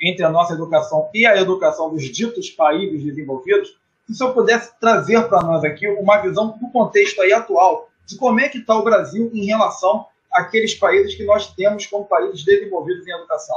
entre 0.00 0.24
a 0.24 0.30
nossa 0.30 0.52
educação 0.52 1.08
e 1.14 1.26
a 1.26 1.40
educação 1.40 1.90
dos 1.90 2.04
ditos 2.04 2.50
países 2.50 3.02
desenvolvidos, 3.02 3.68
se 4.06 4.12
o 4.12 4.14
senhor 4.14 4.34
pudesse 4.34 4.78
trazer 4.78 5.26
para 5.28 5.42
nós 5.42 5.64
aqui 5.64 5.88
uma 5.88 6.18
visão 6.18 6.56
do 6.60 6.68
contexto 6.70 7.22
aí 7.22 7.32
atual, 7.32 7.88
de 8.04 8.16
como 8.16 8.38
é 8.38 8.48
que 8.48 8.58
está 8.58 8.76
o 8.76 8.84
Brasil 8.84 9.30
em 9.32 9.46
relação 9.46 10.06
àqueles 10.30 10.74
países 10.74 11.14
que 11.14 11.24
nós 11.24 11.48
temos 11.54 11.86
como 11.86 12.04
países 12.04 12.44
desenvolvidos 12.44 13.06
em 13.06 13.10
educação. 13.10 13.56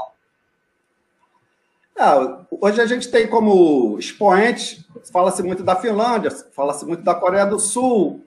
Ah, 1.97 2.45
hoje 2.49 2.79
a 2.79 2.85
gente 2.85 3.11
tem 3.11 3.27
como 3.27 3.99
expoentes, 3.99 4.85
fala-se 5.11 5.43
muito 5.43 5.61
da 5.61 5.75
Finlândia, 5.75 6.31
fala-se 6.31 6.85
muito 6.85 7.03
da 7.03 7.13
Coreia 7.13 7.45
do 7.45 7.59
Sul, 7.59 8.25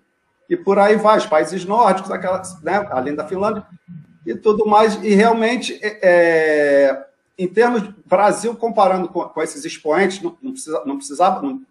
e 0.52 0.56
por 0.56 0.78
aí 0.78 0.96
vai, 0.96 1.16
os 1.16 1.24
países 1.24 1.64
nórdicos, 1.64 2.10
aquelas, 2.10 2.60
né, 2.62 2.86
além 2.90 3.14
da 3.14 3.26
Finlândia, 3.26 3.64
e 4.26 4.34
tudo 4.34 4.66
mais. 4.66 5.02
E 5.02 5.14
realmente, 5.14 5.80
é, 5.82 5.98
é 6.02 7.06
em 7.38 7.48
termos 7.48 7.82
de 7.82 7.94
Brasil, 8.04 8.54
comparando 8.54 9.08
com, 9.08 9.22
com 9.22 9.42
esses 9.42 9.64
expoentes, 9.64 10.20
não, 10.20 10.36
não, 10.42 10.52
precisa, 10.52 10.82
não 10.84 10.96
precisava, 10.98 11.40
não, 11.40 11.62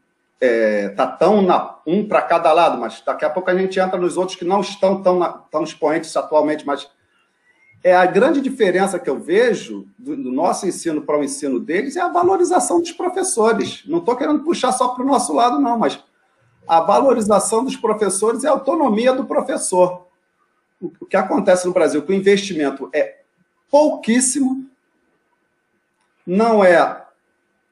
é, 0.41 0.89
tá 0.89 1.05
tão 1.05 1.43
na, 1.43 1.75
um 1.85 2.07
para 2.07 2.23
cada 2.23 2.51
lado, 2.51 2.79
mas 2.79 3.03
daqui 3.05 3.23
a 3.23 3.29
pouco 3.29 3.51
a 3.51 3.55
gente 3.55 3.79
entra 3.79 3.99
nos 3.99 4.17
outros 4.17 4.35
que 4.35 4.43
não 4.43 4.61
estão 4.61 4.99
tão, 5.03 5.19
na, 5.19 5.29
tão 5.29 5.63
expoentes 5.63 6.17
atualmente, 6.17 6.65
mas 6.65 6.89
é 7.83 7.95
a 7.95 8.07
grande 8.07 8.41
diferença 8.41 8.97
que 8.97 9.11
eu 9.11 9.19
vejo 9.19 9.85
do, 9.95 10.17
do 10.17 10.31
nosso 10.31 10.67
ensino 10.67 11.03
para 11.03 11.19
o 11.19 11.23
ensino 11.23 11.59
deles 11.59 11.95
é 11.95 12.01
a 12.01 12.07
valorização 12.07 12.79
dos 12.79 12.91
professores. 12.91 13.83
Não 13.85 13.99
estou 13.99 14.15
querendo 14.15 14.43
puxar 14.43 14.71
só 14.71 14.87
para 14.87 15.03
o 15.03 15.07
nosso 15.07 15.33
lado, 15.35 15.59
não, 15.59 15.77
mas 15.77 16.03
a 16.67 16.79
valorização 16.79 17.63
dos 17.63 17.75
professores 17.75 18.43
e 18.43 18.47
a 18.47 18.51
autonomia 18.51 19.13
do 19.13 19.25
professor. 19.25 20.07
O 20.79 21.05
que 21.05 21.17
acontece 21.17 21.67
no 21.67 21.73
Brasil, 21.73 22.01
que 22.01 22.11
o 22.11 22.15
investimento 22.15 22.89
é 22.93 23.19
pouquíssimo, 23.69 24.65
não 26.25 26.63
é 26.63 27.01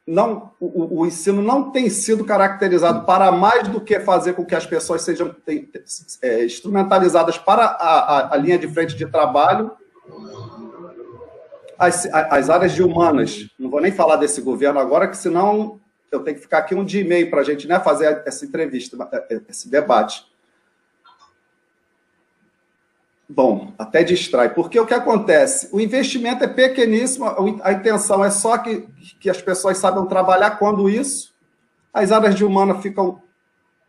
não, 0.09 0.51
o, 0.59 1.01
o, 1.01 1.05
ensino 1.05 1.39
não 1.39 1.69
tem 1.69 1.87
sido 1.87 2.25
caracterizado 2.25 3.05
para 3.05 3.31
mais 3.31 3.67
do 3.67 3.79
que 3.79 3.99
fazer 3.99 4.33
com 4.33 4.43
que 4.43 4.55
as 4.55 4.65
pessoas 4.65 5.03
sejam 5.03 5.35
é, 6.23 6.43
instrumentalizadas 6.43 7.37
para 7.37 7.63
a, 7.63 7.99
a, 7.99 8.33
a, 8.33 8.37
linha 8.37 8.57
de 8.57 8.67
frente 8.67 8.95
de 8.95 9.05
trabalho. 9.05 9.71
As, 11.77 12.07
as 12.07 12.49
áreas 12.49 12.73
de 12.73 12.81
humanas, 12.81 13.47
não 13.57 13.69
vou 13.69 13.79
nem 13.79 13.91
falar 13.91 14.15
desse 14.15 14.41
governo 14.41 14.79
agora, 14.79 15.07
que 15.07 15.15
senão 15.15 15.78
eu 16.11 16.21
tenho 16.21 16.35
que 16.35 16.41
ficar 16.41 16.59
aqui 16.59 16.75
um 16.75 16.83
dia 16.83 17.01
e 17.01 17.07
meio 17.07 17.29
para 17.29 17.41
a 17.41 17.43
gente 17.43 17.67
né, 17.67 17.79
fazer 17.79 18.23
essa 18.25 18.45
entrevista, 18.45 18.97
esse 19.47 19.69
debate. 19.69 20.25
Bom, 23.27 23.73
até 23.77 24.03
distrai. 24.03 24.53
Porque 24.53 24.79
o 24.79 24.87
que 24.87 24.93
acontece? 24.93 25.69
O 25.71 25.79
investimento 25.79 26.43
é 26.43 26.47
pequeníssimo, 26.47 27.25
a 27.63 27.71
intenção 27.71 28.25
é 28.25 28.31
só 28.31 28.57
que, 28.57 28.87
que 29.19 29.29
as 29.29 29.39
pessoas 29.39 29.77
saibam 29.77 30.07
trabalhar 30.07 30.57
quando 30.57 30.89
isso. 30.89 31.31
As 31.93 32.11
áreas 32.11 32.33
de 32.33 32.43
humana 32.43 32.81
ficam 32.81 33.21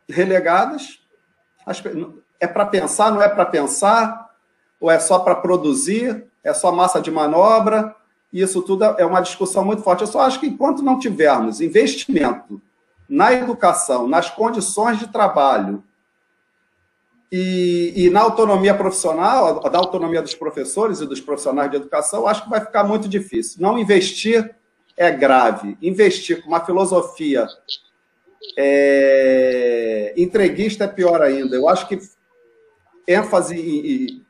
relegadas. 0.07 1.01
é 2.39 2.47
para 2.47 2.67
pensar, 2.67 3.11
não 3.11 3.23
é 3.23 3.29
para 3.29 3.47
pensar? 3.47 4.31
Ou 4.79 4.91
é 4.91 4.99
só 4.99 5.21
para 5.21 5.35
produzir? 5.35 6.27
É 6.45 6.53
só 6.53 6.71
massa 6.71 7.01
de 7.01 7.11
manobra? 7.11 7.97
Isso 8.33 8.63
tudo 8.63 8.85
é 8.85 9.05
uma 9.05 9.21
discussão 9.21 9.65
muito 9.65 9.83
forte. 9.83 10.03
Eu 10.03 10.07
só 10.07 10.21
acho 10.21 10.39
que 10.39 10.47
enquanto 10.47 10.83
não 10.83 10.99
tivermos 10.99 11.61
investimento 11.61 12.61
na 13.09 13.33
educação, 13.33 14.07
nas 14.07 14.31
condições 14.31 14.99
de 14.99 15.09
trabalho, 15.09 15.83
e, 17.33 17.93
e, 17.95 18.11
na 18.11 18.23
autonomia 18.23 18.75
profissional, 18.75 19.61
da 19.61 19.79
autonomia 19.79 20.21
dos 20.21 20.35
professores 20.35 21.01
e 21.01 21.07
dos 21.07 21.21
profissionais 21.21 21.71
de 21.71 21.77
educação, 21.77 22.27
acho 22.27 22.43
que 22.43 22.51
vai 22.51 22.61
ficar 22.61 22.83
muito 22.83 23.09
difícil. 23.09 23.63
Não 23.63 23.79
investir 23.79 24.53
é 24.97 25.11
grave. 25.11 25.79
Investir 25.81 26.43
com 26.43 26.49
uma 26.49 26.65
filosofia 26.65 27.47
é, 28.59 30.13
entreguista 30.17 30.85
é 30.85 30.89
pior 30.89 31.23
ainda. 31.23 31.55
Eu 31.55 31.69
acho 31.69 31.87
que 31.87 32.01
ênfase 33.07 33.57
e, 33.57 34.23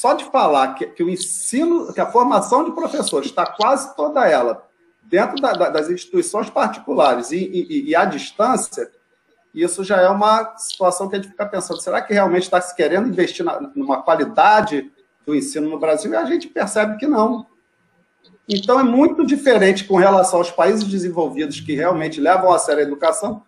só 0.00 0.14
de 0.14 0.24
falar 0.24 0.72
que, 0.76 0.86
que, 0.86 1.02
o 1.02 1.10
ensino, 1.10 1.92
que 1.92 2.00
a 2.00 2.10
formação 2.10 2.64
de 2.64 2.72
professores 2.72 3.28
está 3.28 3.44
quase 3.44 3.94
toda 3.94 4.26
ela 4.26 4.66
dentro 5.02 5.36
da, 5.42 5.52
da, 5.52 5.68
das 5.68 5.90
instituições 5.90 6.48
particulares 6.48 7.32
e, 7.32 7.36
e, 7.36 7.90
e 7.90 7.94
à 7.94 8.06
distância, 8.06 8.90
isso 9.54 9.84
já 9.84 10.00
é 10.00 10.08
uma 10.08 10.56
situação 10.56 11.06
que 11.06 11.16
a 11.16 11.18
gente 11.18 11.30
fica 11.30 11.44
pensando: 11.44 11.82
será 11.82 12.00
que 12.00 12.14
realmente 12.14 12.44
está 12.44 12.58
se 12.62 12.74
querendo 12.74 13.10
investir 13.10 13.44
na, 13.44 13.60
numa 13.74 14.00
qualidade 14.00 14.90
do 15.26 15.34
ensino 15.34 15.68
no 15.68 15.78
Brasil? 15.78 16.10
E 16.12 16.16
a 16.16 16.24
gente 16.24 16.48
percebe 16.48 16.96
que 16.96 17.06
não. 17.06 17.46
Então, 18.48 18.80
é 18.80 18.82
muito 18.82 19.26
diferente 19.26 19.84
com 19.84 19.96
relação 19.96 20.38
aos 20.38 20.50
países 20.50 20.84
desenvolvidos 20.84 21.60
que 21.60 21.74
realmente 21.74 22.22
levam 22.22 22.50
a 22.50 22.58
sério 22.58 22.80
a 22.80 22.86
educação 22.86 23.42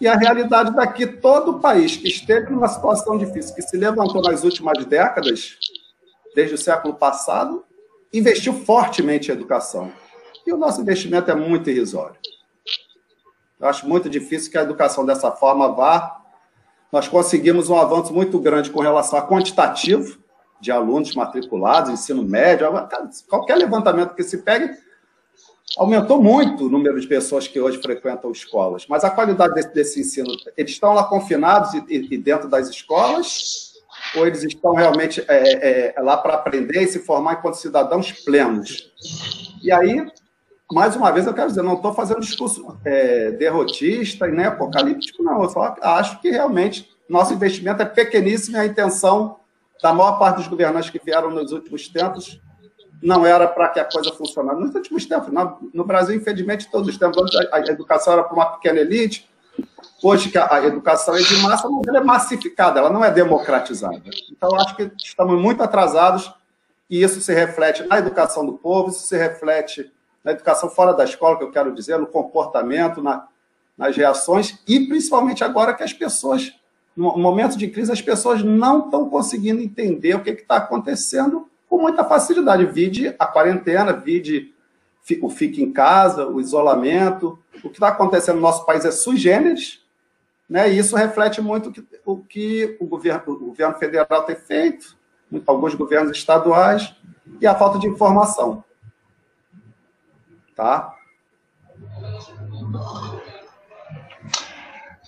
e 0.00 0.08
a 0.08 0.16
realidade 0.16 0.74
daqui. 0.74 1.06
Todo 1.06 1.52
o 1.52 1.60
país 1.60 1.96
que 1.96 2.08
esteve 2.08 2.50
numa 2.50 2.68
situação 2.68 3.18
difícil, 3.18 3.54
que 3.54 3.62
se 3.62 3.76
levantou 3.76 4.22
nas 4.22 4.42
últimas 4.42 4.84
décadas, 4.86 5.58
desde 6.34 6.54
o 6.54 6.58
século 6.58 6.94
passado, 6.94 7.64
investiu 8.12 8.52
fortemente 8.52 9.30
em 9.30 9.34
educação. 9.34 9.92
E 10.46 10.52
o 10.52 10.56
nosso 10.56 10.80
investimento 10.80 11.30
é 11.30 11.34
muito 11.34 11.68
irrisório. 11.68 12.16
Eu 13.58 13.68
acho 13.68 13.86
muito 13.86 14.08
difícil 14.08 14.50
que 14.50 14.56
a 14.56 14.62
educação 14.62 15.04
dessa 15.04 15.30
forma 15.30 15.68
vá. 15.68 16.18
Nós 16.90 17.06
conseguimos 17.06 17.68
um 17.68 17.76
avanço 17.76 18.12
muito 18.12 18.38
grande 18.40 18.70
com 18.70 18.80
relação 18.80 19.18
a 19.18 19.26
quantitativo, 19.26 20.18
de 20.60 20.70
alunos 20.70 21.14
matriculados, 21.14 21.90
ensino 21.90 22.22
médio, 22.22 22.66
qualquer 23.28 23.56
levantamento 23.56 24.14
que 24.14 24.22
se 24.22 24.38
pegue, 24.38 24.76
aumentou 25.76 26.22
muito 26.22 26.66
o 26.66 26.68
número 26.68 27.00
de 27.00 27.06
pessoas 27.06 27.46
que 27.46 27.60
hoje 27.60 27.80
frequentam 27.80 28.32
escolas. 28.32 28.86
Mas 28.88 29.04
a 29.04 29.10
qualidade 29.10 29.54
desse, 29.54 29.74
desse 29.74 30.00
ensino, 30.00 30.30
eles 30.56 30.72
estão 30.72 30.92
lá 30.92 31.04
confinados 31.04 31.74
e, 31.74 31.84
e, 31.88 32.18
dentro 32.18 32.48
das 32.48 32.68
escolas, 32.68 33.74
ou 34.16 34.26
eles 34.26 34.42
estão 34.42 34.74
realmente 34.74 35.24
é, 35.28 35.94
é, 35.96 36.00
lá 36.00 36.16
para 36.16 36.34
aprender 36.34 36.82
e 36.82 36.88
se 36.88 36.98
formar 37.00 37.34
enquanto 37.34 37.54
cidadãos 37.54 38.10
plenos? 38.10 38.90
E 39.62 39.70
aí, 39.70 40.06
mais 40.72 40.96
uma 40.96 41.12
vez, 41.12 41.26
eu 41.26 41.34
quero 41.34 41.48
dizer, 41.48 41.62
não 41.62 41.74
estou 41.74 41.92
fazendo 41.92 42.20
discurso 42.20 42.76
é, 42.84 43.30
derrotista 43.32 44.28
e 44.28 44.32
nem 44.32 44.46
apocalíptico, 44.46 45.22
não. 45.22 45.42
Eu 45.42 45.50
só 45.50 45.76
acho 45.80 46.20
que 46.20 46.30
realmente 46.30 46.88
nosso 47.08 47.32
investimento 47.34 47.82
é 47.82 47.86
pequeníssimo 47.86 48.56
e 48.56 48.60
a 48.60 48.66
intenção 48.66 49.36
da 49.82 49.92
maior 49.92 50.18
parte 50.18 50.36
dos 50.36 50.48
governantes 50.48 50.90
que 50.90 51.00
vieram 51.02 51.30
nos 51.30 51.52
últimos 51.52 51.88
tempos 51.88 52.40
não 53.02 53.24
era 53.24 53.48
para 53.48 53.68
que 53.68 53.80
a 53.80 53.84
coisa 53.84 54.12
funcionasse. 54.12 54.60
Nos 54.60 54.74
últimos 54.74 55.06
tempos, 55.06 55.30
no 55.72 55.84
Brasil, 55.84 56.14
infelizmente, 56.14 56.70
todos 56.70 56.88
os 56.88 56.98
tempos, 56.98 57.30
a 57.52 57.58
educação 57.60 58.12
era 58.12 58.22
para 58.22 58.34
uma 58.34 58.46
pequena 58.46 58.80
elite, 58.80 59.28
hoje 60.02 60.30
que 60.30 60.38
a 60.38 60.64
educação 60.64 61.14
é 61.14 61.20
de 61.20 61.36
massa, 61.38 61.68
mas 61.68 61.86
ela 61.86 61.98
é 61.98 62.04
massificada, 62.04 62.78
ela 62.80 62.90
não 62.90 63.04
é 63.04 63.10
democratizada. 63.10 64.02
Então, 64.30 64.54
acho 64.56 64.76
que 64.76 64.90
estamos 64.98 65.40
muito 65.40 65.62
atrasados 65.62 66.32
e 66.88 67.02
isso 67.02 67.20
se 67.20 67.32
reflete 67.32 67.84
na 67.84 67.98
educação 67.98 68.44
do 68.44 68.54
povo, 68.54 68.90
isso 68.90 69.06
se 69.06 69.16
reflete 69.16 69.90
na 70.24 70.32
educação 70.32 70.68
fora 70.68 70.92
da 70.92 71.04
escola, 71.04 71.38
que 71.38 71.44
eu 71.44 71.50
quero 71.50 71.74
dizer, 71.74 71.98
no 71.98 72.06
comportamento, 72.06 73.02
na, 73.02 73.26
nas 73.76 73.96
reações, 73.96 74.58
e 74.68 74.86
principalmente 74.86 75.42
agora 75.42 75.72
que 75.72 75.82
as 75.82 75.92
pessoas, 75.92 76.52
no 76.94 77.16
momento 77.16 77.56
de 77.56 77.68
crise, 77.68 77.90
as 77.90 78.02
pessoas 78.02 78.42
não 78.42 78.84
estão 78.84 79.08
conseguindo 79.08 79.62
entender 79.62 80.14
o 80.14 80.22
que 80.22 80.30
está 80.30 80.56
acontecendo 80.56 81.49
com 81.70 81.78
muita 81.78 82.04
facilidade. 82.04 82.66
Vide 82.66 83.14
a 83.16 83.24
quarentena, 83.24 83.92
vide 83.92 84.52
o 85.22 85.30
fique 85.30 85.62
em 85.62 85.72
casa, 85.72 86.26
o 86.26 86.40
isolamento. 86.40 87.38
O 87.62 87.70
que 87.70 87.76
está 87.76 87.88
acontecendo 87.88 88.36
no 88.36 88.42
nosso 88.42 88.66
país 88.66 88.84
é 88.84 88.90
sui 88.90 89.16
generis, 89.16 89.80
né? 90.48 90.70
e 90.70 90.78
isso 90.78 90.96
reflete 90.96 91.40
muito 91.40 91.72
o 92.04 92.16
que 92.18 92.76
o 92.80 92.86
governo, 92.86 93.22
o 93.26 93.46
governo 93.46 93.76
federal 93.76 94.24
tem 94.24 94.34
feito, 94.34 94.96
alguns 95.46 95.74
governos 95.74 96.16
estaduais, 96.16 96.92
e 97.40 97.46
a 97.46 97.54
falta 97.54 97.78
de 97.78 97.86
informação. 97.86 98.64
Tá? 100.56 100.92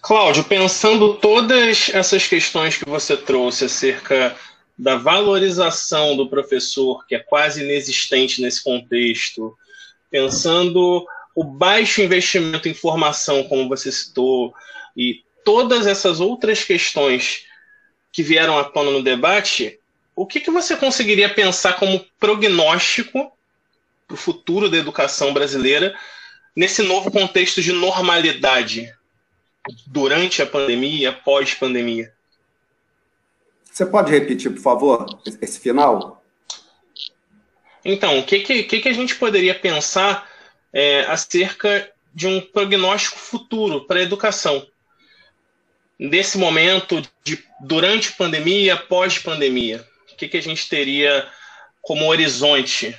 Cláudio, 0.01 0.45
pensando 0.45 1.15
todas 1.15 1.91
essas 1.93 2.27
questões 2.27 2.77
que 2.77 2.89
você 2.89 3.17
trouxe 3.17 3.65
acerca 3.65 4.35
da 4.83 4.97
valorização 4.97 6.17
do 6.17 6.29
professor, 6.29 7.07
que 7.07 7.15
é 7.15 7.21
quase 7.21 7.63
inexistente 7.63 8.43
nesse 8.43 8.65
contexto, 8.65 9.57
pensando 10.11 11.07
o 11.37 11.45
baixo 11.45 12.03
investimento 12.03 12.69
em 12.69 12.75
formação, 12.75 13.45
como 13.45 13.69
você 13.69 13.93
citou, 13.93 14.53
e 14.97 15.23
todas 15.45 15.87
essas 15.87 16.19
outras 16.19 16.65
questões 16.65 17.45
que 18.11 18.25
vieram 18.25 18.59
à 18.59 18.65
tona 18.65 18.91
no 18.91 19.05
debate, 19.05 19.79
o 20.17 20.27
que, 20.27 20.41
que 20.41 20.51
você 20.51 20.77
conseguiria 20.77 21.33
pensar 21.33 21.75
como 21.75 22.05
prognóstico 22.19 23.33
para 24.09 24.15
o 24.15 24.19
futuro 24.19 24.69
da 24.69 24.79
educação 24.79 25.33
brasileira 25.33 25.97
nesse 26.57 26.83
novo 26.83 27.09
contexto 27.09 27.63
de 27.63 27.71
normalidade 27.71 28.93
durante 29.87 30.43
a 30.43 30.47
pandemia, 30.47 31.13
pós-pandemia? 31.13 32.13
Você 33.73 33.87
pode 33.87 34.11
repetir, 34.11 34.51
por 34.53 34.61
favor, 34.61 35.07
esse 35.41 35.59
final? 35.59 36.23
Então, 37.85 38.19
o 38.19 38.25
que, 38.25 38.41
que, 38.41 38.81
que 38.81 38.89
a 38.89 38.93
gente 38.93 39.15
poderia 39.15 39.55
pensar 39.55 40.29
é, 40.73 41.01
acerca 41.05 41.91
de 42.15 42.27
um 42.27 42.41
prognóstico 42.41 43.19
futuro 43.19 43.87
para 43.87 44.01
a 44.01 44.03
educação? 44.03 44.67
Nesse 45.99 46.37
momento, 46.37 47.01
de, 47.25 47.43
durante 47.61 48.13
pandemia, 48.13 48.77
pós-pandemia, 48.77 49.85
o 50.13 50.17
que, 50.17 50.29
que 50.29 50.37
a 50.37 50.43
gente 50.43 50.69
teria 50.69 51.27
como 51.81 52.07
horizonte 52.07 52.97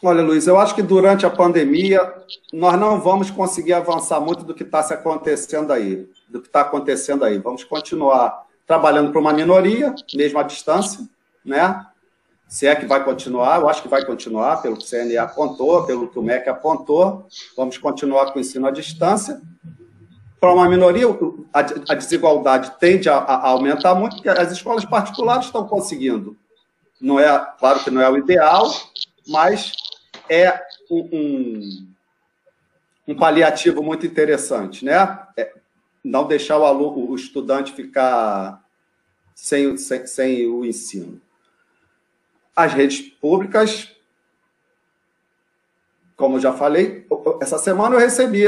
Olha, 0.00 0.22
Luiz, 0.22 0.46
eu 0.46 0.56
acho 0.56 0.76
que 0.76 0.82
durante 0.82 1.26
a 1.26 1.30
pandemia 1.30 2.14
nós 2.52 2.78
não 2.78 3.00
vamos 3.00 3.32
conseguir 3.32 3.72
avançar 3.72 4.20
muito 4.20 4.44
do 4.44 4.54
que 4.54 4.62
está 4.62 4.80
se 4.80 4.94
acontecendo 4.94 5.72
aí, 5.72 6.08
do 6.28 6.40
que 6.40 6.46
está 6.46 6.60
acontecendo 6.60 7.24
aí. 7.24 7.36
Vamos 7.38 7.64
continuar 7.64 8.46
trabalhando 8.68 9.10
para 9.10 9.20
uma 9.20 9.32
minoria, 9.32 9.94
mesmo 10.14 10.38
à 10.38 10.42
distância, 10.42 11.08
né? 11.42 11.86
Se 12.46 12.66
é 12.66 12.76
que 12.76 12.86
vai 12.86 13.02
continuar, 13.02 13.60
eu 13.60 13.68
acho 13.68 13.82
que 13.82 13.88
vai 13.88 14.04
continuar, 14.04 14.60
pelo 14.62 14.76
que 14.76 14.84
o 14.84 14.86
CNE 14.86 15.16
apontou, 15.16 15.84
pelo 15.84 16.08
que 16.08 16.18
o 16.18 16.22
MEC 16.22 16.48
apontou, 16.48 17.26
vamos 17.56 17.78
continuar 17.78 18.30
com 18.30 18.38
o 18.38 18.40
ensino 18.40 18.66
à 18.66 18.70
distância. 18.70 19.40
Para 20.38 20.52
uma 20.52 20.68
minoria, 20.68 21.06
a, 21.52 21.94
desigualdade 21.94 22.72
tende 22.78 23.08
a, 23.08 23.48
aumentar 23.48 23.94
muito, 23.94 24.16
porque 24.16 24.28
as 24.28 24.52
escolas 24.52 24.84
particulares 24.84 25.46
estão 25.46 25.66
conseguindo. 25.66 26.36
Não 27.00 27.18
é, 27.18 27.38
claro 27.58 27.82
que 27.82 27.90
não 27.90 28.00
é 28.00 28.08
o 28.08 28.16
ideal, 28.16 28.70
mas 29.26 29.72
é 30.28 30.62
um, 30.90 31.08
um, 31.12 31.92
um 33.08 33.16
paliativo 33.16 33.82
muito 33.82 34.06
interessante, 34.06 34.84
né? 34.84 35.18
É 35.36 35.52
não 36.08 36.26
deixar 36.26 36.58
o, 36.58 36.64
aluno, 36.64 37.10
o 37.10 37.14
estudante 37.14 37.72
ficar 37.72 38.64
sem, 39.34 39.76
sem, 39.76 40.06
sem 40.06 40.46
o 40.46 40.64
ensino. 40.64 41.20
As 42.56 42.72
redes 42.72 43.00
públicas, 43.00 43.94
como 46.16 46.40
já 46.40 46.52
falei, 46.52 47.06
essa 47.40 47.58
semana 47.58 47.94
eu 47.94 48.00
recebi 48.00 48.44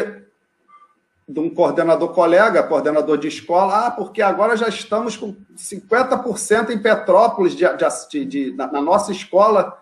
de 1.29 1.38
um 1.38 1.49
coordenador 1.49 2.09
colega, 2.12 2.62
coordenador 2.62 3.16
de 3.16 3.29
escola, 3.29 3.87
ah, 3.87 3.90
porque 3.90 4.20
agora 4.20 4.57
já 4.57 4.68
estamos 4.68 5.16
com 5.16 5.37
50% 5.57 6.70
em 6.70 6.79
Petrópolis 6.79 7.55
de, 7.55 7.64
de, 8.11 8.25
de, 8.25 8.57
na, 8.57 8.66
na 8.73 8.81
nossa 8.81 9.12
escola 9.12 9.79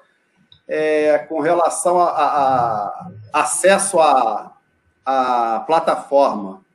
é, 0.67 1.19
com 1.21 1.41
relação 1.41 1.99
a, 1.99 2.11
a, 2.11 3.09
a 3.33 3.41
acesso 3.41 3.99
à 3.99 5.65
plataforma. 5.67 6.68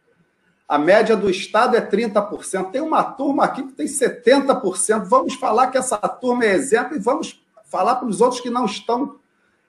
A 0.74 0.78
média 0.80 1.16
do 1.16 1.30
Estado 1.30 1.78
é 1.78 1.82
30%. 1.82 2.72
Tem 2.72 2.82
uma 2.82 3.04
turma 3.04 3.44
aqui 3.44 3.62
que 3.62 3.74
tem 3.74 3.86
70%. 3.86 5.04
Vamos 5.04 5.36
falar 5.36 5.68
que 5.68 5.78
essa 5.78 6.00
turma 6.00 6.46
é 6.46 6.54
exemplo 6.56 6.96
e 6.96 7.00
vamos 7.00 7.40
falar 7.66 7.98
para 7.98 8.08
os 8.08 8.22
outros 8.22 8.42
que 8.42 8.50
não 8.50 8.66
estão 8.66 9.18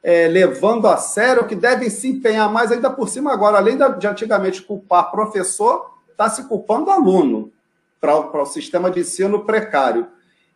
é, 0.03 0.27
levando 0.29 0.88
a 0.88 0.97
sério, 0.97 1.47
que 1.47 1.55
devem 1.55 1.90
se 1.90 2.09
empenhar 2.09 2.51
mais 2.51 2.73
ainda 2.73 2.88
por 2.88 3.07
cima 3.07 3.35
agora. 3.35 3.59
Além 3.59 3.77
de 3.77 4.07
antigamente 4.07 4.62
culpar 4.62 5.11
professor, 5.11 5.90
está 6.11 6.31
se 6.31 6.45
culpando 6.45 6.90
aluno 6.90 7.53
para 8.01 8.40
o 8.40 8.47
sistema 8.47 8.90
de 8.90 9.01
ensino 9.01 9.45
precário. 9.45 10.07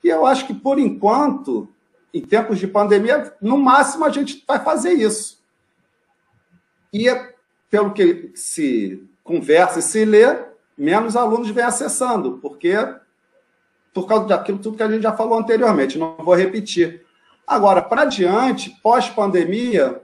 E 0.02 0.08
eu 0.08 0.24
acho 0.24 0.46
que, 0.46 0.54
por 0.54 0.78
enquanto, 0.78 1.68
em 2.14 2.22
tempos 2.22 2.58
de 2.58 2.66
pandemia, 2.66 3.34
no 3.38 3.58
máximo 3.58 4.06
a 4.06 4.08
gente 4.08 4.42
vai 4.48 4.64
fazer 4.64 4.94
isso. 4.94 5.42
E, 6.90 7.04
pelo 7.68 7.92
que 7.92 8.32
se 8.34 9.06
conversa 9.28 9.78
e 9.78 9.82
se 9.82 10.06
lê, 10.06 10.24
menos 10.76 11.14
alunos 11.14 11.50
vêm 11.50 11.64
acessando, 11.64 12.38
porque 12.40 12.74
por 13.92 14.08
causa 14.08 14.26
daquilo 14.26 14.58
tudo 14.58 14.76
que 14.76 14.82
a 14.82 14.90
gente 14.90 15.02
já 15.02 15.12
falou 15.12 15.38
anteriormente, 15.38 15.98
não 15.98 16.16
vou 16.16 16.34
repetir. 16.34 17.04
Agora, 17.46 17.82
para 17.82 18.06
diante, 18.06 18.70
pós-pandemia, 18.82 20.00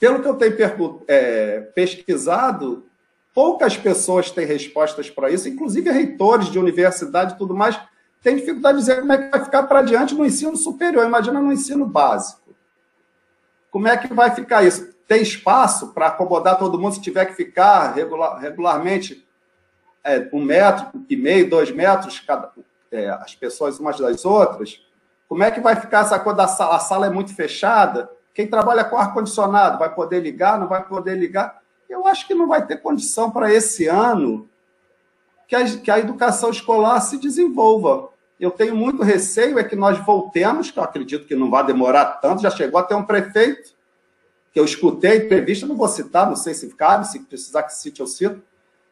pelo 0.00 0.22
que 0.22 0.28
eu 0.28 0.34
tenho 0.34 1.02
é, 1.06 1.60
pesquisado, 1.74 2.86
poucas 3.34 3.76
pessoas 3.76 4.30
têm 4.30 4.46
respostas 4.46 5.10
para 5.10 5.30
isso, 5.30 5.48
inclusive 5.48 5.90
reitores 5.90 6.48
de 6.48 6.58
universidade 6.58 7.34
e 7.34 7.38
tudo 7.38 7.54
mais, 7.54 7.78
tem 8.22 8.36
dificuldade 8.36 8.78
de 8.78 8.84
dizer 8.84 9.00
como 9.00 9.12
é 9.12 9.18
que 9.18 9.30
vai 9.30 9.44
ficar 9.44 9.64
para 9.64 9.82
diante 9.82 10.14
no 10.14 10.24
ensino 10.24 10.56
superior, 10.56 11.04
imagina 11.04 11.40
no 11.40 11.52
ensino 11.52 11.84
básico. 11.84 12.54
Como 13.70 13.88
é 13.88 13.96
que 13.96 14.12
vai 14.12 14.34
ficar 14.34 14.62
isso? 14.62 14.91
Tem 15.12 15.20
espaço 15.20 15.88
para 15.88 16.06
acomodar 16.06 16.58
todo 16.58 16.78
mundo 16.78 16.94
se 16.94 17.00
tiver 17.02 17.26
que 17.26 17.34
ficar 17.34 17.92
regular, 17.92 18.38
regularmente 18.38 19.28
é, 20.02 20.26
um 20.32 20.42
metro 20.42 20.86
e 21.06 21.14
meio, 21.14 21.50
dois 21.50 21.70
metros, 21.70 22.18
cada, 22.18 22.50
é, 22.90 23.10
as 23.10 23.34
pessoas 23.34 23.78
umas 23.78 23.98
das 23.98 24.24
outras? 24.24 24.80
Como 25.28 25.42
é 25.42 25.50
que 25.50 25.60
vai 25.60 25.76
ficar 25.76 26.00
essa 26.00 26.18
coisa 26.18 26.38
da 26.38 26.48
sala? 26.48 26.76
A 26.76 26.78
sala 26.78 27.06
é 27.08 27.10
muito 27.10 27.34
fechada. 27.34 28.10
Quem 28.32 28.46
trabalha 28.46 28.84
com 28.84 28.96
ar-condicionado 28.96 29.78
vai 29.78 29.94
poder 29.94 30.20
ligar, 30.20 30.58
não 30.58 30.66
vai 30.66 30.82
poder 30.82 31.18
ligar? 31.18 31.60
Eu 31.90 32.06
acho 32.06 32.26
que 32.26 32.32
não 32.32 32.48
vai 32.48 32.64
ter 32.64 32.78
condição 32.78 33.30
para 33.30 33.52
esse 33.52 33.86
ano 33.88 34.48
que 35.46 35.54
a, 35.54 35.78
que 35.78 35.90
a 35.90 35.98
educação 35.98 36.48
escolar 36.48 36.98
se 37.02 37.18
desenvolva 37.18 38.08
eu 38.40 38.50
tenho 38.50 38.74
muito 38.74 39.02
receio 39.02 39.56
é 39.56 39.62
que 39.62 39.76
nós 39.76 39.98
voltemos, 39.98 40.70
que 40.70 40.78
eu 40.78 40.82
acredito 40.82 41.28
que 41.28 41.36
não 41.36 41.48
vai 41.48 41.64
demorar 41.64 42.06
tanto, 42.20 42.42
já 42.42 42.50
chegou 42.50 42.80
até 42.80 42.96
um 42.96 43.04
prefeito, 43.04 43.72
que 44.52 44.60
eu 44.60 44.64
escutei 44.64 45.16
entrevista, 45.16 45.66
não 45.66 45.76
vou 45.76 45.88
citar, 45.88 46.28
não 46.28 46.36
sei 46.36 46.54
se 46.54 46.68
cabe, 46.74 47.08
se 47.08 47.20
precisar 47.20 47.62
que 47.62 47.74
cite, 47.74 48.00
eu 48.00 48.06
cito, 48.06 48.42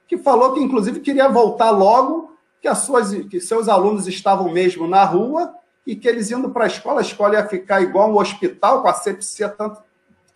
que 0.09 0.17
falou 0.17 0.55
que, 0.55 0.61
inclusive, 0.61 1.01
queria 1.01 1.29
voltar 1.29 1.71
logo, 1.71 2.37
que, 2.61 2.67
as 2.67 2.79
suas, 2.79 3.13
que 3.13 3.41
seus 3.41 3.69
alunos 3.69 4.09
estavam 4.09 4.51
mesmo 4.51 4.89
na 4.89 5.05
rua 5.05 5.55
e 5.87 5.95
que 5.95 6.09
eles 6.09 6.31
indo 6.31 6.51
para 6.51 6.65
a 6.65 6.67
escola, 6.67 7.01
a 7.01 7.03
escola 7.03 7.35
ia 7.35 7.47
ficar 7.47 7.81
igual 7.81 8.11
um 8.11 8.19
hospital, 8.19 8.83
com 8.83 8.89
a 8.89 8.95
sepsia 8.95 9.49
tanto, 9.49 9.83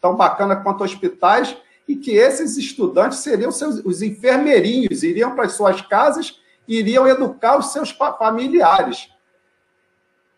tão 0.01 0.15
bacana 0.15 0.57
quanto 0.57 0.85
hospitais, 0.85 1.57
e 1.87 1.97
que 1.97 2.13
esses 2.13 2.57
estudantes 2.57 3.19
seriam 3.19 3.51
seus, 3.51 3.77
os 3.85 4.03
enfermeirinhos, 4.03 5.03
iriam 5.03 5.35
para 5.35 5.45
as 5.45 5.53
suas 5.53 5.81
casas 5.83 6.39
iriam 6.67 7.07
educar 7.07 7.59
os 7.59 7.73
seus 7.73 7.91
familiares. 7.91 9.09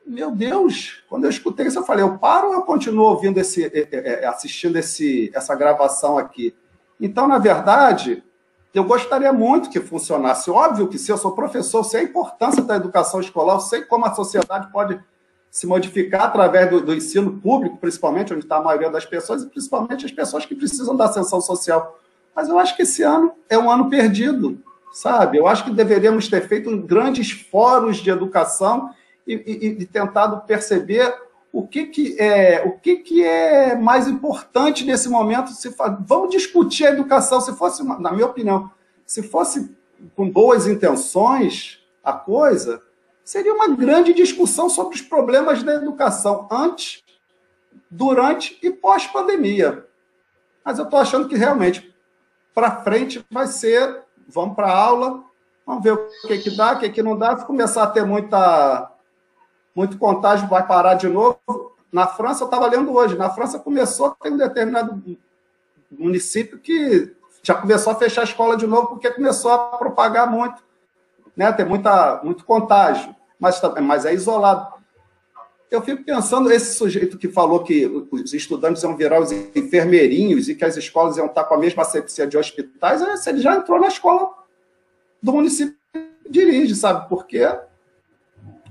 Meu 0.07 0.31
Deus, 0.31 1.03
quando 1.09 1.25
eu 1.25 1.31
escutei 1.31 1.67
isso, 1.67 1.81
eu 1.81 1.85
falei, 1.85 2.05
eu 2.05 2.17
paro 2.17 2.49
ou 2.49 2.55
eu 2.55 2.63
continuo 2.63 3.07
ouvindo 3.07 3.39
esse, 3.39 3.65
é, 3.65 3.89
é, 3.91 4.23
é, 4.23 4.27
assistindo 4.27 4.77
esse, 4.77 5.33
essa 5.35 5.53
gravação 5.57 6.17
aqui? 6.17 6.55
Então, 7.01 7.27
na 7.27 7.39
verdade, 7.39 8.23
eu 8.73 8.85
gostaria 8.85 9.33
muito 9.33 9.69
que 9.69 9.81
funcionasse. 9.81 10.49
Óbvio 10.49 10.87
que 10.87 10.97
se 10.97 11.11
eu 11.11 11.19
sou 11.19 11.33
professor, 11.33 11.83
sei 11.83 12.03
a 12.03 12.05
importância 12.05 12.63
da 12.63 12.77
educação 12.77 13.21
escolar, 13.21 13.55
eu 13.55 13.61
sei 13.61 13.83
como 13.83 14.07
a 14.07 14.15
sociedade 14.15 14.71
pode 14.71 14.97
se 15.51 15.67
modificar 15.67 16.23
através 16.23 16.71
do, 16.71 16.81
do 16.83 16.95
ensino 16.95 17.41
público, 17.41 17.79
principalmente, 17.79 18.33
onde 18.33 18.45
está 18.45 18.59
a 18.59 18.63
maioria 18.63 18.91
das 18.91 19.05
pessoas, 19.05 19.43
e 19.43 19.49
principalmente 19.49 20.07
as 20.07 20.13
pessoas 20.13 20.47
que 20.47 20.55
precisam 20.55 20.95
da 20.95 21.07
ascensão 21.07 21.41
social. 21.41 21.99
Mas 22.33 22.49
eu 22.49 22.59
acho 22.61 22.77
que 22.77 22.83
esse 22.83 23.03
ano 23.03 23.33
é 23.51 23.59
um 23.59 23.69
ano 23.69 23.91
perdido, 23.91 24.63
sabe? 24.93 25.37
Eu 25.37 25.49
acho 25.49 25.65
que 25.65 25.71
deveríamos 25.73 26.29
ter 26.29 26.47
feito 26.47 26.77
grandes 26.83 27.33
fóruns 27.33 27.97
de 27.97 28.11
educação 28.11 28.95
e, 29.27 29.35
e, 29.35 29.67
e 29.83 29.87
tentado 29.87 30.47
perceber 30.47 31.15
o 31.53 31.67
que, 31.67 31.87
que, 31.87 32.21
é, 32.21 32.63
o 32.67 32.79
que, 32.79 32.97
que 32.97 33.25
é 33.25 33.75
mais 33.75 34.07
importante 34.07 34.85
nesse 34.85 35.09
momento. 35.09 35.53
Se 35.53 35.71
fa... 35.73 35.89
Vamos 36.07 36.31
discutir 36.31 36.87
a 36.87 36.91
educação. 36.91 37.41
Se 37.41 37.53
fosse, 37.55 37.83
na 37.83 38.13
minha 38.13 38.27
opinião, 38.27 38.71
se 39.07 39.23
fosse 39.23 39.75
com 40.15 40.31
boas 40.31 40.67
intenções 40.67 41.83
a 42.05 42.13
coisa, 42.13 42.83
seria 43.25 43.55
uma 43.55 43.69
grande 43.69 44.13
discussão 44.13 44.69
sobre 44.69 44.97
os 44.97 45.03
problemas 45.03 45.63
da 45.63 45.75
educação 45.75 46.47
antes, 46.51 47.03
durante 47.91 48.59
e 48.63 48.71
pós-pandemia. 48.71 49.87
Mas 50.65 50.79
eu 50.79 50.85
estou 50.85 50.99
achando 50.99 51.29
que 51.29 51.37
realmente 51.37 51.95
para 52.55 52.83
frente 52.83 53.25
vai 53.31 53.47
ser, 53.47 54.03
vamos 54.29 54.57
para 54.57 54.69
a 54.69 54.77
aula, 54.77 55.25
vamos 55.65 55.83
ver 55.83 55.93
o 55.93 56.09
que, 56.27 56.39
que 56.39 56.57
dá, 56.57 56.73
o 56.73 56.79
que, 56.79 56.91
que 56.91 57.03
não 57.03 57.17
dá, 57.17 57.37
se 57.37 57.47
começar 57.47 57.85
a 57.85 57.91
ter 57.91 58.05
muita, 58.05 58.91
muito 59.77 59.99
contágio, 59.99 60.49
vai 60.49 60.67
parar 60.67 60.95
de 60.95 61.09
novo. 61.09 61.39
Na 61.93 62.07
França, 62.07 62.43
eu 62.43 62.47
estava 62.47 62.67
lendo 62.67 62.93
hoje, 62.93 63.17
na 63.17 63.31
França 63.31 63.59
começou, 63.59 64.11
tem 64.23 64.33
um 64.33 64.37
determinado 64.37 65.01
município 65.91 66.59
que 66.59 67.15
já 67.43 67.55
começou 67.55 67.93
a 67.93 67.97
fechar 67.97 68.23
a 68.23 68.25
escola 68.25 68.57
de 68.57 68.67
novo 68.67 68.89
porque 68.89 69.11
começou 69.11 69.53
a 69.53 69.59
propagar 69.77 70.29
muito, 70.29 70.61
né? 71.37 71.53
Tem 71.53 71.65
muita, 71.65 72.21
muito 72.25 72.45
contágio 72.45 73.15
mas, 73.39 73.61
mas 73.83 74.05
é 74.05 74.15
isolado. 74.15 74.75
Eu 75.71 75.83
fico 75.83 76.05
pensando, 76.05 76.51
esse 76.51 76.75
sujeito 76.75 77.19
que 77.19 77.29
falou 77.29 77.63
que 77.63 77.87
os 78.11 78.33
estudantes 78.33 78.83
iam 78.83 78.97
virar 78.97 79.21
os 79.21 79.33
enfermeirinhos 79.33 80.49
e 80.49 80.55
que 80.55 80.65
as 80.65 80.77
escolas 80.77 81.17
iam 81.17 81.27
estar 81.27 81.45
com 81.45 81.55
a 81.55 81.59
mesma 81.59 81.83
asepsia 81.83 82.27
de 82.27 82.39
hospitais, 82.39 83.03
é, 83.03 83.31
ele 83.31 83.41
já 83.41 83.57
entrou 83.57 83.81
na 83.81 83.89
escola 83.89 84.33
do 85.21 85.33
município 85.33 85.77
que 85.93 86.31
dirige, 86.31 86.75
sabe 86.75 87.09
por 87.09 87.27
quê? 87.27 87.47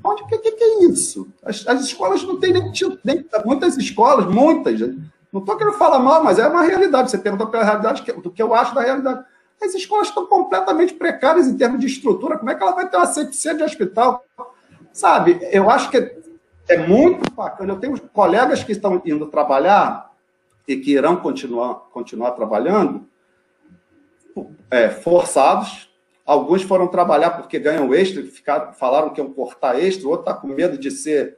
Onde 0.05 0.23
que, 0.27 0.37
que, 0.37 0.63
é 0.63 0.83
isso? 0.83 1.27
As, 1.43 1.65
as, 1.67 1.81
escolas 1.81 2.21
não 2.21 2.39
têm 2.39 2.53
nem, 2.53 2.71
nem, 3.03 3.25
muitas 3.43 3.75
escolas, 3.75 4.27
muitas. 4.27 4.79
Não 5.33 5.39
estou 5.39 5.57
querendo 5.57 5.77
falar 5.77 5.97
mal, 5.97 6.23
mas 6.23 6.37
é 6.37 6.47
uma 6.47 6.61
realidade. 6.61 7.09
Você 7.09 7.17
perguntou 7.17 7.47
pela 7.47 7.63
realidade 7.63 8.03
do 8.21 8.29
que 8.29 8.41
eu 8.41 8.53
acho 8.53 8.75
da 8.75 8.81
realidade. 8.81 9.25
As 9.59 9.73
escolas 9.73 10.09
estão 10.09 10.27
completamente 10.27 10.93
precárias 10.93 11.47
em 11.47 11.57
termos 11.57 11.79
de 11.79 11.87
estrutura. 11.87 12.37
Como 12.37 12.51
é 12.51 12.55
que 12.55 12.61
ela 12.61 12.73
vai 12.73 12.87
ter 12.87 12.97
uma 12.97 13.03
asepsia 13.03 13.55
de 13.55 13.63
hospital? 13.63 14.23
Sabe, 14.93 15.39
eu 15.51 15.69
acho 15.71 15.89
que 15.89 15.97
é 16.69 16.77
muito 16.77 17.31
bacana. 17.33 17.73
Eu 17.73 17.79
tenho 17.79 17.99
colegas 18.09 18.63
que 18.63 18.73
estão 18.73 19.01
indo 19.03 19.25
trabalhar 19.25 20.11
e 20.67 20.77
que 20.77 20.91
irão 20.91 21.15
continuar, 21.17 21.75
continuar 21.91 22.31
trabalhando, 22.31 23.07
é, 24.69 24.89
forçados. 24.89 25.89
Alguns 26.25 26.63
foram 26.63 26.87
trabalhar 26.87 27.31
porque 27.31 27.59
ganham 27.59 27.93
extra, 27.93 28.23
ficaram, 28.23 28.73
falaram 28.73 29.11
que 29.11 29.21
iam 29.21 29.31
cortar 29.31 29.79
extra, 29.79 30.07
o 30.07 30.09
outro 30.09 30.27
está 30.27 30.33
com 30.33 30.47
medo 30.47 30.77
de 30.77 30.89
ser 30.89 31.37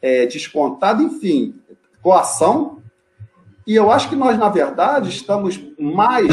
é, 0.00 0.24
descontado, 0.26 1.02
enfim, 1.02 1.60
coação. 2.00 2.80
E 3.66 3.74
eu 3.74 3.90
acho 3.90 4.08
que 4.08 4.16
nós, 4.16 4.38
na 4.38 4.48
verdade, 4.48 5.08
estamos 5.08 5.60
mais 5.78 6.28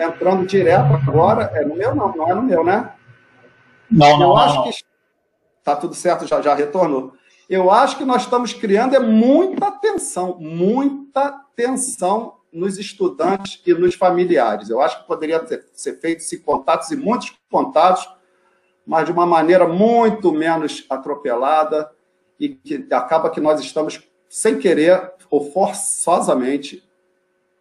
entrando 0.00 0.46
direto 0.46 0.94
agora. 0.94 1.50
É 1.54 1.64
no 1.64 1.76
meu, 1.76 1.94
não, 1.94 2.14
não 2.14 2.28
é 2.28 2.34
no 2.34 2.42
meu, 2.42 2.64
né? 2.64 2.92
Não, 3.90 4.18
não. 4.18 4.20
Eu 4.20 4.28
não, 4.28 4.36
acho 4.36 4.54
não. 4.56 4.64
que 4.64 4.70
está 5.58 5.76
tudo 5.76 5.94
certo, 5.94 6.26
já, 6.26 6.40
já 6.42 6.54
retornou. 6.54 7.12
Eu 7.48 7.70
acho 7.70 7.96
que 7.96 8.04
nós 8.04 8.22
estamos 8.22 8.52
criando 8.52 8.94
é 8.94 8.98
muita 8.98 9.70
tensão, 9.70 10.36
muita 10.38 11.32
tensão 11.56 12.37
nos 12.58 12.78
estudantes 12.78 13.60
e 13.64 13.72
nos 13.72 13.94
familiares. 13.94 14.68
Eu 14.68 14.80
acho 14.80 15.00
que 15.00 15.06
poderia 15.06 15.38
ter, 15.40 15.64
ser 15.72 15.98
feito 16.00 16.22
se 16.22 16.40
contatos 16.40 16.90
e 16.90 16.96
muitos 16.96 17.32
contatos, 17.50 18.08
mas 18.86 19.06
de 19.06 19.12
uma 19.12 19.26
maneira 19.26 19.66
muito 19.66 20.32
menos 20.32 20.84
atropelada 20.90 21.90
e 22.38 22.50
que 22.50 22.86
acaba 22.90 23.30
que 23.30 23.40
nós 23.40 23.60
estamos 23.60 24.02
sem 24.28 24.58
querer 24.58 25.12
ou 25.30 25.50
forçosamente 25.52 26.82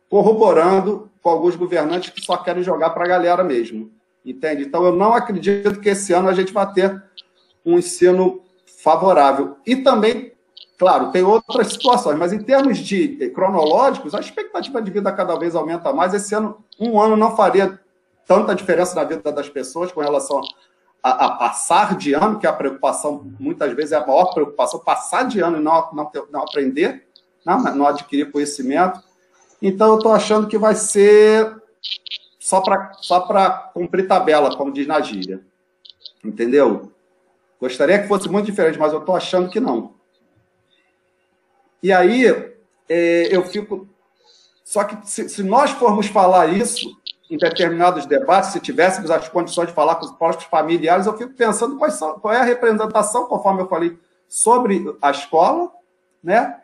corroborando 0.09 1.11
com 1.21 1.29
alguns 1.29 1.55
governantes 1.55 2.09
que 2.09 2.21
só 2.21 2.37
querem 2.37 2.63
jogar 2.63 2.91
para 2.91 3.05
a 3.05 3.07
galera 3.07 3.43
mesmo. 3.43 3.91
Entende? 4.25 4.63
Então, 4.63 4.85
eu 4.85 4.95
não 4.95 5.13
acredito 5.13 5.79
que 5.79 5.89
esse 5.89 6.13
ano 6.13 6.29
a 6.29 6.33
gente 6.33 6.51
vai 6.51 6.71
ter 6.71 7.03
um 7.65 7.77
ensino 7.77 8.41
favorável. 8.81 9.57
E 9.65 9.75
também, 9.77 10.33
claro, 10.77 11.11
tem 11.11 11.23
outras 11.23 11.67
situações, 11.67 12.17
mas 12.17 12.31
em 12.31 12.39
termos 12.39 12.77
de 12.77 13.17
eh, 13.21 13.29
cronológicos, 13.29 14.13
a 14.13 14.19
expectativa 14.19 14.81
de 14.81 14.91
vida 14.91 15.11
cada 15.11 15.35
vez 15.35 15.55
aumenta 15.55 15.91
mais. 15.91 16.13
Esse 16.13 16.35
ano, 16.35 16.63
um 16.79 16.99
ano 16.99 17.17
não 17.17 17.35
faria 17.35 17.79
tanta 18.25 18.53
diferença 18.53 18.95
na 18.95 19.03
vida 19.03 19.31
das 19.31 19.49
pessoas 19.49 19.91
com 19.91 20.01
relação 20.01 20.41
a, 21.01 21.25
a 21.25 21.31
passar 21.31 21.97
de 21.97 22.13
ano, 22.13 22.39
que 22.39 22.45
é 22.45 22.49
a 22.49 22.53
preocupação, 22.53 23.31
muitas 23.39 23.73
vezes, 23.73 23.91
é 23.93 23.95
a 23.95 24.05
maior 24.05 24.33
preocupação, 24.33 24.79
passar 24.79 25.23
de 25.23 25.39
ano 25.39 25.57
e 25.57 25.61
não, 25.61 25.89
não, 25.93 26.11
não 26.31 26.41
aprender, 26.41 27.07
não, 27.45 27.59
não 27.75 27.87
adquirir 27.87 28.31
conhecimento. 28.31 29.01
Então, 29.61 29.87
eu 29.89 29.97
estou 29.97 30.11
achando 30.11 30.47
que 30.47 30.57
vai 30.57 30.75
ser 30.75 31.55
só 32.39 32.61
para 32.61 32.93
só 33.01 33.19
cumprir 33.73 34.07
tabela, 34.07 34.55
como 34.55 34.71
diz 34.71 34.85
na 34.85 35.01
gíria. 35.01 35.41
Entendeu? 36.23 36.91
Gostaria 37.59 37.99
que 37.99 38.07
fosse 38.07 38.29
muito 38.29 38.45
diferente, 38.45 38.77
mas 38.77 38.93
eu 38.93 38.99
estou 38.99 39.15
achando 39.15 39.49
que 39.49 39.59
não. 39.59 39.96
E 41.81 41.91
aí, 41.91 42.25
é, 42.89 43.35
eu 43.35 43.43
fico. 43.43 43.87
Só 44.63 44.83
que 44.83 45.07
se, 45.07 45.29
se, 45.29 45.43
nós 45.43 45.71
formos 45.71 46.07
falar 46.07 46.47
isso 46.47 46.89
em 47.29 47.37
determinados 47.37 48.05
debates, 48.05 48.51
se 48.51 48.59
tivéssemos 48.59 49.11
as 49.11 49.27
condições 49.29 49.67
de 49.67 49.73
falar 49.73 49.95
com 49.95 50.05
os 50.05 50.11
próprios 50.11 50.45
familiares, 50.45 51.05
eu 51.05 51.17
fico 51.17 51.33
pensando 51.33 51.77
são, 51.91 52.19
qual 52.19 52.33
é 52.33 52.39
a 52.39 52.43
representação, 52.43 53.25
conforme 53.27 53.61
eu 53.61 53.67
falei, 53.67 53.97
sobre 54.27 54.95
a 55.01 55.11
escola, 55.11 55.71
né? 56.23 56.61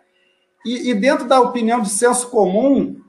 E, 0.65 0.89
e 0.89 0.93
dentro 0.93 1.27
da 1.27 1.41
opinião 1.41 1.81
de 1.81 1.89
senso 1.89 2.29
comum, 2.29 3.01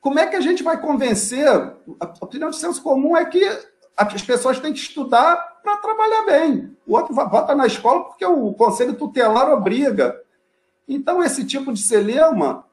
como 0.00 0.18
é 0.18 0.26
que 0.26 0.36
a 0.36 0.40
gente 0.40 0.62
vai 0.62 0.80
convencer? 0.80 1.46
A 1.48 2.14
opinião 2.20 2.50
de 2.50 2.56
senso 2.56 2.82
comum 2.82 3.16
é 3.16 3.24
que 3.24 3.44
as 3.96 4.22
pessoas 4.22 4.60
têm 4.60 4.72
que 4.72 4.78
estudar 4.78 5.36
para 5.62 5.78
trabalhar 5.78 6.22
bem. 6.22 6.76
O 6.86 6.94
outro 6.94 7.14
vota 7.14 7.54
na 7.54 7.66
escola 7.66 8.04
porque 8.04 8.24
o 8.24 8.52
conselho 8.52 8.94
tutelar 8.94 9.50
obriga. 9.52 10.20
Então, 10.86 11.22
esse 11.22 11.44
tipo 11.44 11.72
de 11.72 11.80
celeuma 11.80 12.64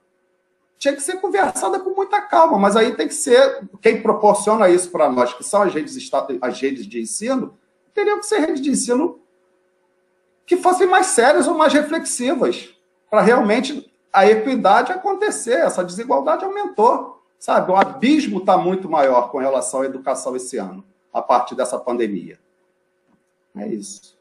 tinha 0.77 0.93
que 0.93 1.01
ser 1.01 1.21
conversada 1.21 1.79
com 1.79 1.91
muita 1.91 2.21
calma, 2.21 2.59
mas 2.59 2.75
aí 2.75 2.93
tem 2.93 3.07
que 3.07 3.13
ser 3.13 3.67
quem 3.81 4.01
proporciona 4.01 4.69
isso 4.69 4.91
para 4.91 5.09
nós, 5.09 5.33
que 5.33 5.43
são 5.43 5.61
as 5.61 5.73
redes, 5.73 5.97
as 6.41 6.59
redes 6.59 6.85
de 6.85 7.01
ensino, 7.01 7.57
teriam 7.93 8.19
que 8.19 8.25
ser 8.25 8.39
redes 8.39 8.61
de 8.61 8.69
ensino 8.69 9.19
que 10.45 10.57
fossem 10.57 10.85
mais 10.85 11.05
sérias 11.07 11.47
ou 11.47 11.55
mais 11.55 11.71
reflexivas, 11.71 12.75
para 13.09 13.21
realmente 13.21 13.89
a 14.11 14.27
equidade 14.27 14.91
acontecer. 14.91 15.53
Essa 15.53 15.85
desigualdade 15.85 16.43
aumentou. 16.43 17.23
Sabe, 17.39 17.71
o 17.71 17.75
abismo 17.75 18.39
está 18.39 18.57
muito 18.57 18.89
maior 18.89 19.29
com 19.29 19.37
relação 19.37 19.81
à 19.81 19.85
educação 19.85 20.35
esse 20.35 20.57
ano, 20.57 20.83
a 21.13 21.21
partir 21.21 21.55
dessa 21.55 21.79
pandemia. 21.79 22.39
É 23.55 23.67
isso. 23.67 24.17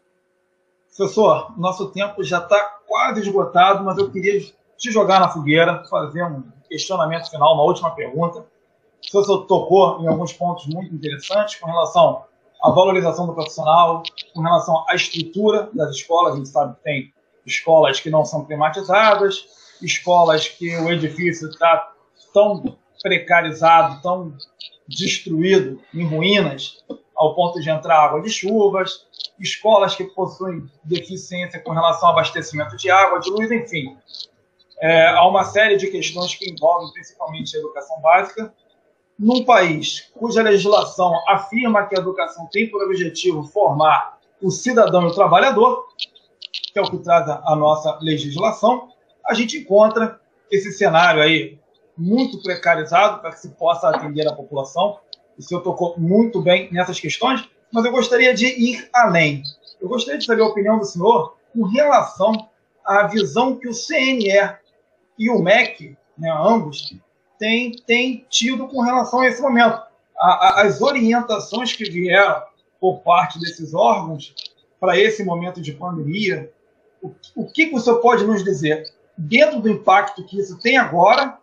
Professor, 0.95 1.59
nosso 1.59 1.91
tempo 1.91 2.23
já 2.23 2.39
está 2.39 2.61
quase 2.87 3.21
esgotado, 3.21 3.83
mas 3.83 3.97
eu 3.97 4.11
queria 4.11 4.41
te 4.77 4.91
jogar 4.91 5.21
na 5.21 5.31
fogueira, 5.31 5.85
fazer 5.85 6.23
um 6.25 6.43
questionamento 6.69 7.31
final, 7.31 7.55
uma 7.55 7.63
última 7.63 7.91
pergunta. 7.93 8.41
O 8.41 9.11
professor 9.11 9.47
tocou 9.47 10.03
em 10.03 10.09
alguns 10.09 10.33
pontos 10.33 10.67
muito 10.67 10.95
interessantes 10.95 11.57
com 11.57 11.67
relação 11.67 12.25
à 12.63 12.71
valorização 12.71 13.27
do 13.27 13.33
profissional, 13.33 14.03
com 14.35 14.43
relação 14.43 14.85
à 14.89 14.95
estrutura 14.95 15.71
das 15.73 15.97
escolas. 15.97 16.35
A 16.35 16.37
gente 16.37 16.49
sabe 16.49 16.77
que 16.77 16.83
tem 16.83 17.15
escolas 17.47 17.99
que 17.99 18.11
não 18.11 18.25
são 18.25 18.45
climatizadas, 18.45 19.47
escolas 19.81 20.47
que 20.47 20.77
o 20.77 20.93
edifício 20.93 21.49
está 21.49 21.93
tão 22.33 22.77
precarizado, 23.03 24.01
tão 24.03 24.37
destruído, 24.97 25.81
em 25.95 26.07
ruínas, 26.07 26.85
ao 27.15 27.35
ponto 27.35 27.61
de 27.61 27.71
entrar 27.71 27.99
água 27.99 28.21
de 28.21 28.31
chuvas, 28.31 29.07
escolas 29.39 29.95
que 29.95 30.05
possuem 30.05 30.69
deficiência 30.85 31.61
com 31.61 31.73
relação 31.73 32.09
ao 32.09 32.15
abastecimento 32.15 32.77
de 32.77 32.91
água, 32.91 33.21
de 33.21 33.31
luz, 33.31 33.51
enfim. 33.51 33.97
É, 34.81 35.09
há 35.09 35.27
uma 35.27 35.45
série 35.45 35.77
de 35.77 35.87
questões 35.89 36.35
que 36.35 36.51
envolvem 36.51 36.93
principalmente 36.93 37.57
a 37.57 37.61
educação 37.61 38.01
básica. 38.01 38.53
Num 39.19 39.45
país 39.45 40.11
cuja 40.15 40.43
legislação 40.43 41.15
afirma 41.29 41.87
que 41.87 41.95
a 41.95 42.01
educação 42.01 42.49
tem 42.51 42.69
por 42.69 42.83
objetivo 42.83 43.45
formar 43.45 44.19
o 44.41 44.51
cidadão 44.51 45.05
e 45.05 45.07
o 45.07 45.15
trabalhador, 45.15 45.87
que 46.73 46.79
é 46.79 46.83
o 46.83 46.91
que 46.91 46.99
traz 46.99 47.29
a 47.29 47.55
nossa 47.55 47.97
legislação, 48.01 48.89
a 49.25 49.35
gente 49.35 49.59
encontra 49.59 50.21
esse 50.51 50.73
cenário 50.73 51.23
aí 51.23 51.59
muito 51.97 52.43
precarizado 52.43 53.21
para 53.21 53.31
que 53.33 53.41
se 53.41 53.51
possa 53.51 53.89
atender 53.89 54.27
a 54.27 54.35
população. 54.35 54.99
O 55.39 55.43
senhor 55.43 55.61
tocou 55.61 55.95
muito 55.99 56.41
bem 56.41 56.73
nessas 56.73 56.99
questões, 56.99 57.49
mas 57.73 57.85
eu 57.85 57.93
gostaria 57.93 58.35
de 58.35 58.47
ir 58.47 58.89
além. 58.93 59.43
Eu 59.81 59.89
gostaria 59.89 60.19
de 60.19 60.25
saber 60.25 60.43
a 60.43 60.47
opinião 60.47 60.79
do 60.79 60.85
senhor 60.85 61.37
com 61.53 61.65
relação 61.65 62.33
à 62.85 63.07
visão 63.07 63.57
que 63.57 63.69
o 63.69 63.75
CNE 63.75 64.57
e 65.19 65.31
o 65.31 65.41
MEC, 65.41 65.97
né, 66.17 66.31
ambos, 66.31 66.95
têm, 67.39 67.73
têm 67.87 68.27
tido 68.29 68.69
com 68.69 68.81
relação 68.81 69.21
a 69.21 69.27
esse 69.27 69.41
momento. 69.41 69.81
A, 70.19 70.29
a, 70.29 70.63
as 70.63 70.81
orientações 70.81 71.73
que 71.73 71.85
vieram 71.85 72.43
por 72.81 73.01
parte 73.01 73.39
desses 73.39 73.75
órgãos 73.75 74.35
para 74.81 74.99
esse 74.99 75.25
momento 75.25 75.61
de 75.61 75.73
pandemia, 75.73 76.53
o, 77.03 77.13
o 77.37 77.47
que, 77.51 77.67
que 77.67 77.75
o 77.75 77.81
senhor 77.81 78.01
pode 78.01 78.25
nos 78.25 78.43
dizer 78.43 78.85
dentro 79.17 79.61
do 79.61 79.69
impacto 79.69 80.25
que 80.25 80.39
isso 80.39 80.59
tem 80.59 80.77
agora, 80.77 81.39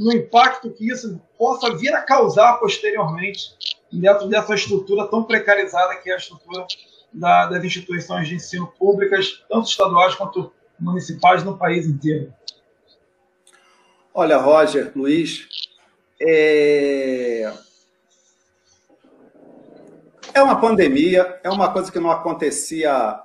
no 0.00 0.10
impacto 0.10 0.70
que 0.70 0.90
isso 0.90 1.20
possa 1.38 1.76
vir 1.76 1.92
a 1.92 2.00
causar 2.00 2.54
posteriormente 2.54 3.54
dentro 3.92 4.28
dessa 4.28 4.54
estrutura 4.54 5.06
tão 5.06 5.24
precarizada 5.24 5.94
que 5.96 6.10
é 6.10 6.14
a 6.14 6.16
estrutura 6.16 6.66
da, 7.12 7.46
das 7.46 7.62
instituições 7.62 8.26
de 8.26 8.36
ensino 8.36 8.66
públicas, 8.78 9.44
tanto 9.46 9.68
estaduais 9.68 10.14
quanto 10.14 10.50
municipais 10.78 11.44
no 11.44 11.58
país 11.58 11.86
inteiro. 11.86 12.32
Olha, 14.14 14.38
Roger, 14.38 14.90
Luiz, 14.96 15.46
é... 16.18 17.52
é 20.32 20.42
uma 20.42 20.58
pandemia, 20.58 21.38
é 21.44 21.50
uma 21.50 21.70
coisa 21.70 21.92
que 21.92 22.00
não 22.00 22.10
acontecia 22.10 23.20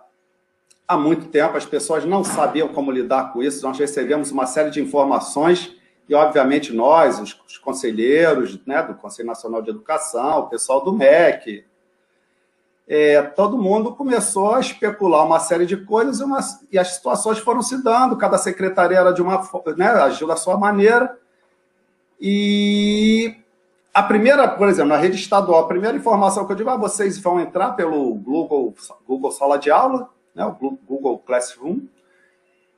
há 0.85 0.97
muito 0.97 1.27
tempo, 1.27 1.55
as 1.55 1.65
pessoas 1.65 2.03
não 2.03 2.21
sabiam 2.21 2.67
como 2.67 2.91
lidar 2.91 3.31
com 3.31 3.41
isso, 3.41 3.65
nós 3.65 3.79
recebemos 3.79 4.29
uma 4.29 4.45
série 4.45 4.69
de 4.69 4.81
informações 4.81 5.73
e, 6.08 6.13
obviamente, 6.13 6.72
nós, 6.72 7.20
os, 7.20 7.39
os 7.48 7.58
conselheiros 7.58 8.60
né, 8.65 8.84
do 8.84 8.94
Conselho 8.94 9.28
Nacional 9.28 9.62
de 9.62 9.72
Educação, 9.72 10.39
o 10.39 10.50
pessoal 10.50 10.84
do 10.84 10.94
MEC, 10.94 11.65
é, 12.88 13.22
todo 13.24 13.58
mundo 13.58 13.96
começou 13.96 14.54
a 14.54 14.60
especular 14.60 15.26
uma 15.26 15.39
série 15.39 15.65
de 15.65 15.76
coisas 15.78 16.20
e, 16.20 16.24
uma, 16.24 16.39
e, 16.72 16.78
as 16.78 16.89
situações 16.89 17.39
foram 17.39 17.63
se 17.63 17.84
dando, 17.84 18.18
cada 18.18 18.38
secretaria 18.38 19.00
era 19.00 19.12
de 19.12 19.22
uma, 19.22 19.41
né, 19.76 19.88
agiu 19.88 20.28
da 20.28 20.36
sua 20.36 20.56
maneira. 20.56 21.18
E 22.22 23.36
a 23.91 24.04
primeira, 24.04 24.48
por 24.48 24.70
exemplo, 24.70 24.89
na 24.89 24.98
rede 24.98 25.15
estadual, 25.15 25.63
a 25.63 25.68
primeira 25.68 25.98
informação 25.98 26.46
que 26.46 26.52
eu 26.52 26.56
digo, 26.56 26.70
ah, 26.70 26.78
vocês 26.78 27.18
vão 27.18 27.39
entrar 27.39 27.72
pelo 27.72 28.13
Google, 28.13 28.76
Google 29.08 29.32
Sala 29.32 29.58
de 29.58 29.72
Aula, 29.72 30.10
né, 30.36 30.46
o 30.46 30.52
Google 30.86 31.18
Classroom, 31.18 31.80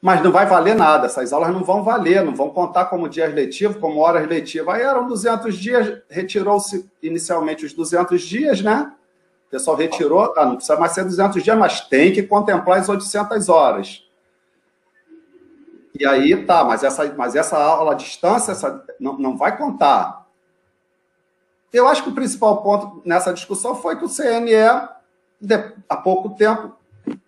mas 0.01 0.23
não 0.23 0.31
vai 0.31 0.45
valer 0.45 0.75
nada, 0.75 1.07
essas 1.07 1.33
aulas 1.33 1.51
não 1.51 1.63
vão 1.63 1.83
valer, 1.83 2.23
não 2.23 2.35
vão 2.35 2.49
contar 2.49 2.85
como 2.85 3.09
dias 3.09 3.33
letivos, 3.33 3.77
como 3.77 3.99
horas 3.99 4.27
letivas. 4.27 4.75
Aí 4.75 4.83
eram 4.83 5.07
200 5.07 5.57
dias, 5.57 6.01
retirou-se 6.09 6.89
inicialmente 7.01 7.65
os 7.65 7.73
200 7.73 8.21
dias, 8.21 8.61
né? 8.61 8.93
O 9.47 9.49
pessoal 9.49 9.75
retirou, 9.75 10.33
ah, 10.37 10.45
não 10.45 10.55
precisa 10.55 10.77
mais 10.77 10.91
ser 10.91 11.03
200 11.03 11.41
dias, 11.41 11.57
mas 11.57 11.81
tem 11.81 12.11
que 12.11 12.21
contemplar 12.21 12.79
as 12.79 12.89
800 12.89 13.49
horas. 13.49 14.03
E 15.99 16.05
aí, 16.05 16.45
tá, 16.45 16.63
mas 16.63 16.83
essa, 16.83 17.11
mas 17.15 17.35
essa 17.35 17.57
aula 17.57 17.93
à 17.93 17.95
distância 17.95 18.51
essa, 18.51 18.83
não, 18.99 19.17
não 19.17 19.35
vai 19.35 19.57
contar. 19.57 20.27
Eu 21.73 21.87
acho 21.87 22.03
que 22.03 22.09
o 22.09 22.15
principal 22.15 22.61
ponto 22.61 23.01
nessa 23.03 23.33
discussão 23.33 23.73
foi 23.73 23.97
que 23.97 24.05
o 24.05 24.09
CNE, 24.09 24.89
de, 25.41 25.55
há 25.89 25.97
pouco 25.97 26.29
tempo, 26.31 26.73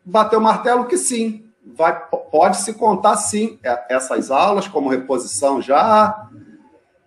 bateu 0.05 0.39
o 0.39 0.41
martelo 0.41 0.85
que 0.85 0.97
sim, 0.97 1.48
vai, 1.79 1.97
pode 2.29 2.57
se 2.57 2.73
contar 2.73 3.15
sim 3.15 3.57
é, 3.63 3.95
essas 3.95 4.29
aulas 4.29 4.67
como 4.67 4.89
reposição 4.89 5.61
já, 5.61 6.29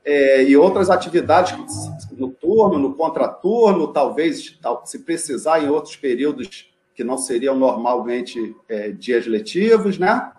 é, 0.02 0.42
e 0.44 0.56
outras 0.56 0.88
atividades 0.88 1.54
no 2.10 2.30
turno, 2.30 2.78
no 2.78 2.94
contraturno, 2.94 3.92
talvez, 3.92 4.58
se 4.86 4.98
precisar, 5.00 5.62
em 5.62 5.68
outros 5.68 5.94
períodos 5.94 6.72
que 6.94 7.04
não 7.04 7.18
seriam 7.18 7.54
normalmente 7.54 8.56
é, 8.66 8.90
dias 8.90 9.26
letivos, 9.26 9.98
né? 9.98 10.32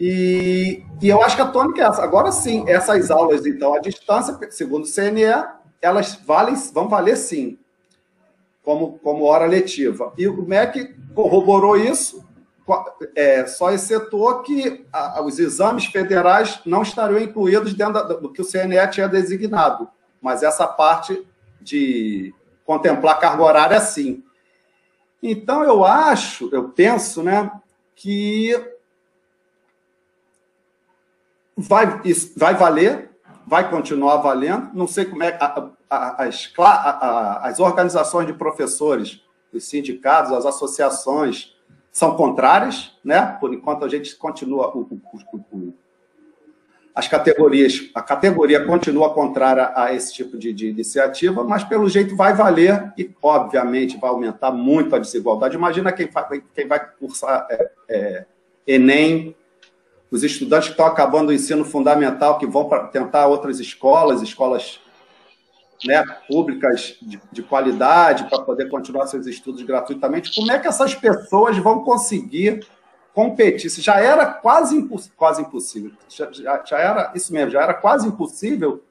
E, 0.00 0.84
e, 1.02 1.08
eu 1.08 1.20
acho 1.20 1.34
que 1.34 1.42
a 1.42 1.48
tônica 1.48 1.82
é 1.82 1.86
essa. 1.86 2.02
Agora 2.02 2.30
sim, 2.30 2.64
essas 2.68 3.10
aulas, 3.10 3.44
então, 3.44 3.74
à 3.74 3.80
distância, 3.80 4.38
segundo 4.50 4.84
o 4.84 4.88
CNE, 4.88 5.24
elas 5.82 6.14
valem, 6.24 6.54
vão 6.72 6.88
valer 6.88 7.16
sim 7.16 7.58
como, 8.62 8.98
como 9.00 9.24
hora 9.24 9.44
letiva. 9.44 10.12
E 10.16 10.28
o 10.28 10.42
MEC 10.42 10.94
corroborou 11.14 11.76
isso, 11.76 12.27
é, 13.14 13.46
só 13.46 13.70
excetuou 13.70 14.42
que 14.42 14.86
a, 14.92 15.22
os 15.22 15.38
exames 15.38 15.86
federais 15.86 16.60
não 16.66 16.82
estariam 16.82 17.18
incluídos 17.18 17.74
dentro 17.74 17.94
da, 17.94 18.02
do 18.02 18.32
que 18.32 18.42
o 18.42 18.44
CNE 18.44 18.90
tinha 18.90 19.08
designado, 19.08 19.88
mas 20.20 20.42
essa 20.42 20.66
parte 20.66 21.26
de 21.60 22.34
contemplar 22.64 23.18
carga 23.18 23.42
horária, 23.42 23.80
sim. 23.80 24.22
Então, 25.22 25.64
eu 25.64 25.84
acho, 25.84 26.48
eu 26.52 26.68
penso, 26.68 27.22
né, 27.22 27.50
que 27.96 28.54
vai, 31.56 32.00
vai 32.36 32.54
valer, 32.54 33.10
vai 33.46 33.68
continuar 33.68 34.18
valendo. 34.18 34.70
Não 34.74 34.86
sei 34.86 35.04
como 35.06 35.22
é. 35.22 35.36
A, 35.40 35.70
as, 35.90 36.52
as 37.42 37.60
organizações 37.60 38.26
de 38.26 38.34
professores, 38.34 39.22
os 39.52 39.64
sindicatos, 39.64 40.32
as 40.32 40.44
associações 40.44 41.57
são 41.98 42.14
contrárias, 42.14 42.92
né? 43.02 43.36
Por 43.40 43.52
enquanto 43.52 43.84
a 43.84 43.88
gente 43.88 44.14
continua 44.14 44.68
o, 44.68 44.82
o, 44.82 45.00
o, 45.52 45.74
as 46.94 47.08
categorias, 47.08 47.90
a 47.92 48.00
categoria 48.00 48.64
continua 48.64 49.12
contrária 49.12 49.72
a 49.74 49.92
esse 49.92 50.14
tipo 50.14 50.38
de, 50.38 50.52
de, 50.52 50.68
iniciativa, 50.68 51.42
mas 51.42 51.64
pelo 51.64 51.88
jeito 51.88 52.14
vai 52.14 52.34
valer 52.34 52.92
e 52.96 53.10
obviamente 53.20 53.98
vai 53.98 54.10
aumentar 54.10 54.52
muito 54.52 54.94
a 54.94 55.00
desigualdade. 55.00 55.56
Imagina 55.56 55.90
quem 55.90 56.06
vai, 56.08 56.40
quem 56.54 56.68
vai 56.68 56.88
cursar 57.00 57.48
é, 57.50 57.70
é, 57.88 58.26
Enem, 58.64 59.34
os 60.08 60.22
estudantes 60.22 60.68
que 60.68 60.74
estão 60.74 60.86
acabando 60.86 61.30
o 61.30 61.32
ensino 61.32 61.64
fundamental, 61.64 62.38
que 62.38 62.46
vão 62.46 62.68
para 62.68 62.86
tentar 62.86 63.26
outras 63.26 63.58
escolas, 63.58 64.22
escolas 64.22 64.80
né, 65.84 66.02
públicas 66.26 66.96
de, 67.00 67.20
de 67.30 67.42
qualidade 67.42 68.24
para 68.28 68.42
poder 68.42 68.68
continuar 68.68 69.06
seus 69.06 69.26
estudos 69.26 69.62
gratuitamente, 69.62 70.34
como 70.34 70.50
é 70.50 70.58
que 70.58 70.66
essas 70.66 70.94
pessoas 70.94 71.56
vão 71.58 71.84
conseguir 71.84 72.66
competir? 73.14 73.70
Se 73.70 73.80
já 73.80 74.00
era 74.00 74.26
quase, 74.26 74.76
imposs, 74.76 75.10
quase 75.16 75.42
impossível, 75.42 75.92
já, 76.08 76.30
já, 76.32 76.64
já, 76.64 76.78
era 76.78 77.12
isso 77.14 77.32
mesmo, 77.32 77.50
já 77.50 77.62
era 77.62 77.74
quase 77.74 78.08
impossível, 78.08 78.82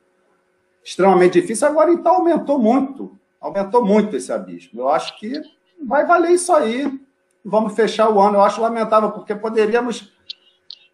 extremamente 0.83 1.41
difícil, 1.41 1.67
agora 1.67 1.91
então 1.91 2.15
aumentou 2.15 2.57
muito, 2.57 3.17
aumentou 3.41 3.85
muito 3.85 4.15
esse 4.15 4.31
abismo. 4.31 4.81
Eu 4.81 4.89
acho 4.89 5.17
que 5.19 5.41
vai 5.85 6.05
valer 6.05 6.31
isso 6.31 6.53
aí. 6.53 6.99
Vamos 7.43 7.73
fechar 7.73 8.09
o 8.09 8.19
ano. 8.19 8.37
Eu 8.37 8.41
acho 8.41 8.61
lamentável, 8.61 9.11
porque 9.11 9.35
poderíamos 9.35 10.11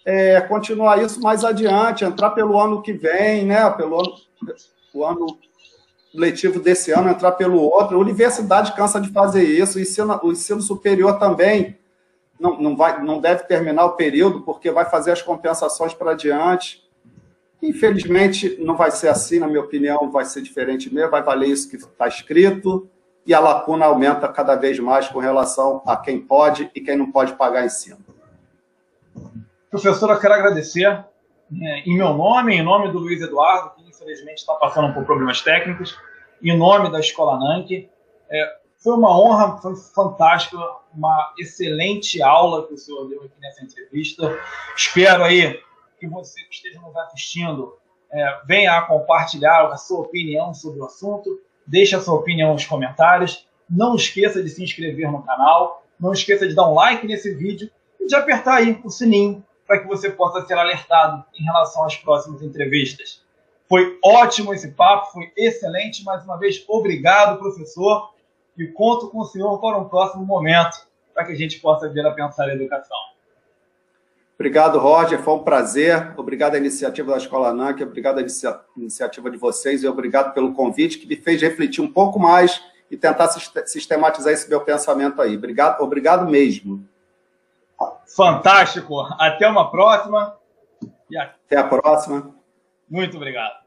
é, 0.05 0.41
continuar 0.41 1.01
isso 1.01 1.21
mais 1.21 1.43
adiante, 1.43 2.03
entrar 2.03 2.31
pelo 2.31 2.59
ano 2.59 2.81
que 2.81 2.93
vem, 2.93 3.45
né? 3.45 3.69
Pelo 3.71 3.99
ano, 3.99 4.15
o 4.93 5.05
ano 5.05 5.39
letivo 6.13 6.59
desse 6.59 6.91
ano 6.91 7.09
entrar 7.09 7.31
pelo 7.33 7.59
outro. 7.59 7.97
A 7.97 7.99
universidade 7.99 8.73
cansa 8.75 9.01
de 9.01 9.09
fazer 9.09 9.43
isso, 9.43 9.77
o 9.77 9.81
ensino, 9.81 10.19
o 10.23 10.31
ensino 10.31 10.61
superior 10.61 11.17
também 11.17 11.77
não, 12.39 12.59
não, 12.59 12.75
vai, 12.75 13.01
não 13.01 13.19
deve 13.19 13.43
terminar 13.45 13.85
o 13.85 13.93
período, 13.93 14.41
porque 14.41 14.69
vai 14.71 14.85
fazer 14.85 15.11
as 15.11 15.21
compensações 15.21 15.93
para 15.93 16.11
adiante. 16.11 16.83
Infelizmente, 17.61 18.57
não 18.59 18.75
vai 18.75 18.91
ser 18.91 19.07
assim, 19.07 19.39
na 19.39 19.47
minha 19.47 19.61
opinião, 19.61 20.11
vai 20.11 20.25
ser 20.25 20.41
diferente 20.41 20.93
mesmo, 20.93 21.11
vai 21.11 21.23
valer 21.23 21.47
isso 21.47 21.69
que 21.69 21.77
está 21.77 22.07
escrito, 22.07 22.89
e 23.25 23.33
a 23.33 23.39
lacuna 23.39 23.85
aumenta 23.85 24.27
cada 24.27 24.55
vez 24.55 24.77
mais 24.79 25.07
com 25.07 25.19
relação 25.19 25.81
a 25.85 25.95
quem 25.95 26.19
pode 26.19 26.69
e 26.75 26.81
quem 26.81 26.97
não 26.97 27.09
pode 27.09 27.33
pagar 27.33 27.65
ensino. 27.65 27.99
Professor, 29.71 30.09
eu 30.09 30.19
quero 30.19 30.33
agradecer, 30.33 31.05
né, 31.49 31.83
em 31.85 31.95
meu 31.95 32.13
nome, 32.13 32.55
em 32.55 32.63
nome 32.63 32.91
do 32.91 32.99
Luiz 32.99 33.21
Eduardo, 33.21 33.71
infelizmente 34.03 34.39
está 34.39 34.53
passando 34.55 34.93
por 34.93 35.05
problemas 35.05 35.41
técnicos, 35.41 35.97
em 36.41 36.55
nome 36.55 36.91
da 36.91 36.99
Escola 36.99 37.39
Nank. 37.39 37.89
É, 38.29 38.57
foi 38.77 38.95
uma 38.95 39.17
honra, 39.17 39.57
foi 39.57 39.75
fantástico, 39.75 40.57
uma 40.93 41.33
excelente 41.39 42.21
aula 42.21 42.67
que 42.67 42.73
o 42.73 42.77
senhor 42.77 43.07
deu 43.07 43.23
aqui 43.23 43.39
nessa 43.39 43.63
entrevista. 43.63 44.37
Espero 44.75 45.23
aí 45.23 45.59
que 45.99 46.07
você 46.07 46.41
que 46.43 46.53
esteja 46.53 46.81
nos 46.81 46.95
assistindo 46.97 47.77
é, 48.11 48.41
venha 48.45 48.77
a 48.77 48.81
compartilhar 48.81 49.65
a 49.67 49.77
sua 49.77 50.01
opinião 50.01 50.53
sobre 50.53 50.81
o 50.81 50.85
assunto. 50.85 51.41
deixe 51.65 51.95
a 51.95 52.01
sua 52.01 52.15
opinião 52.15 52.53
nos 52.53 52.65
comentários. 52.65 53.47
Não 53.69 53.95
esqueça 53.95 54.43
de 54.43 54.49
se 54.49 54.61
inscrever 54.61 55.09
no 55.09 55.23
canal. 55.23 55.83
Não 55.97 56.11
esqueça 56.11 56.45
de 56.45 56.53
dar 56.53 56.69
um 56.69 56.73
like 56.73 57.07
nesse 57.07 57.33
vídeo 57.33 57.69
e 57.99 58.05
de 58.05 58.15
apertar 58.15 58.55
aí 58.55 58.79
o 58.83 58.89
sininho 58.89 59.43
para 59.65 59.79
que 59.79 59.87
você 59.87 60.09
possa 60.09 60.45
ser 60.45 60.55
alertado 60.55 61.23
em 61.39 61.43
relação 61.45 61.85
às 61.85 61.95
próximas 61.95 62.41
entrevistas. 62.41 63.22
Foi 63.73 63.97
ótimo 64.03 64.53
esse 64.53 64.69
papo, 64.73 65.11
foi 65.11 65.31
excelente. 65.35 66.03
Mais 66.03 66.23
uma 66.23 66.37
vez, 66.37 66.63
obrigado, 66.67 67.39
professor. 67.39 68.13
E 68.55 68.67
conto 68.67 69.09
com 69.09 69.21
o 69.21 69.25
senhor 69.25 69.59
para 69.59 69.79
um 69.79 69.89
próximo 69.89 70.23
momento, 70.23 70.77
para 71.11 71.25
que 71.25 71.31
a 71.31 71.35
gente 71.35 71.59
possa 71.59 71.89
vir 71.89 72.05
a 72.05 72.11
pensar 72.11 72.47
em 72.49 72.51
educação. 72.51 72.95
Obrigado, 74.35 74.77
Roger. 74.77 75.19
Foi 75.23 75.33
um 75.33 75.43
prazer. 75.43 76.13
Obrigado 76.15 76.53
à 76.53 76.59
iniciativa 76.59 77.13
da 77.13 77.17
Escola 77.17 77.51
NAC, 77.51 77.81
obrigado 77.81 78.19
à 78.19 78.23
iniciativa 78.77 79.31
de 79.31 79.37
vocês 79.37 79.81
e 79.81 79.87
obrigado 79.87 80.35
pelo 80.35 80.53
convite 80.53 80.99
que 80.99 81.07
me 81.07 81.15
fez 81.15 81.41
refletir 81.41 81.83
um 81.83 81.91
pouco 81.91 82.19
mais 82.19 82.63
e 82.91 82.95
tentar 82.95 83.27
sistematizar 83.65 84.31
esse 84.31 84.47
meu 84.47 84.61
pensamento 84.61 85.19
aí. 85.19 85.35
Obrigado, 85.35 85.81
obrigado 85.81 86.29
mesmo. 86.29 86.87
Fantástico. 88.15 88.99
Até 89.17 89.47
uma 89.47 89.71
próxima. 89.71 90.37
Até 91.17 91.57
a 91.57 91.63
próxima. 91.63 92.35
Muito 92.87 93.17
obrigado. 93.17 93.62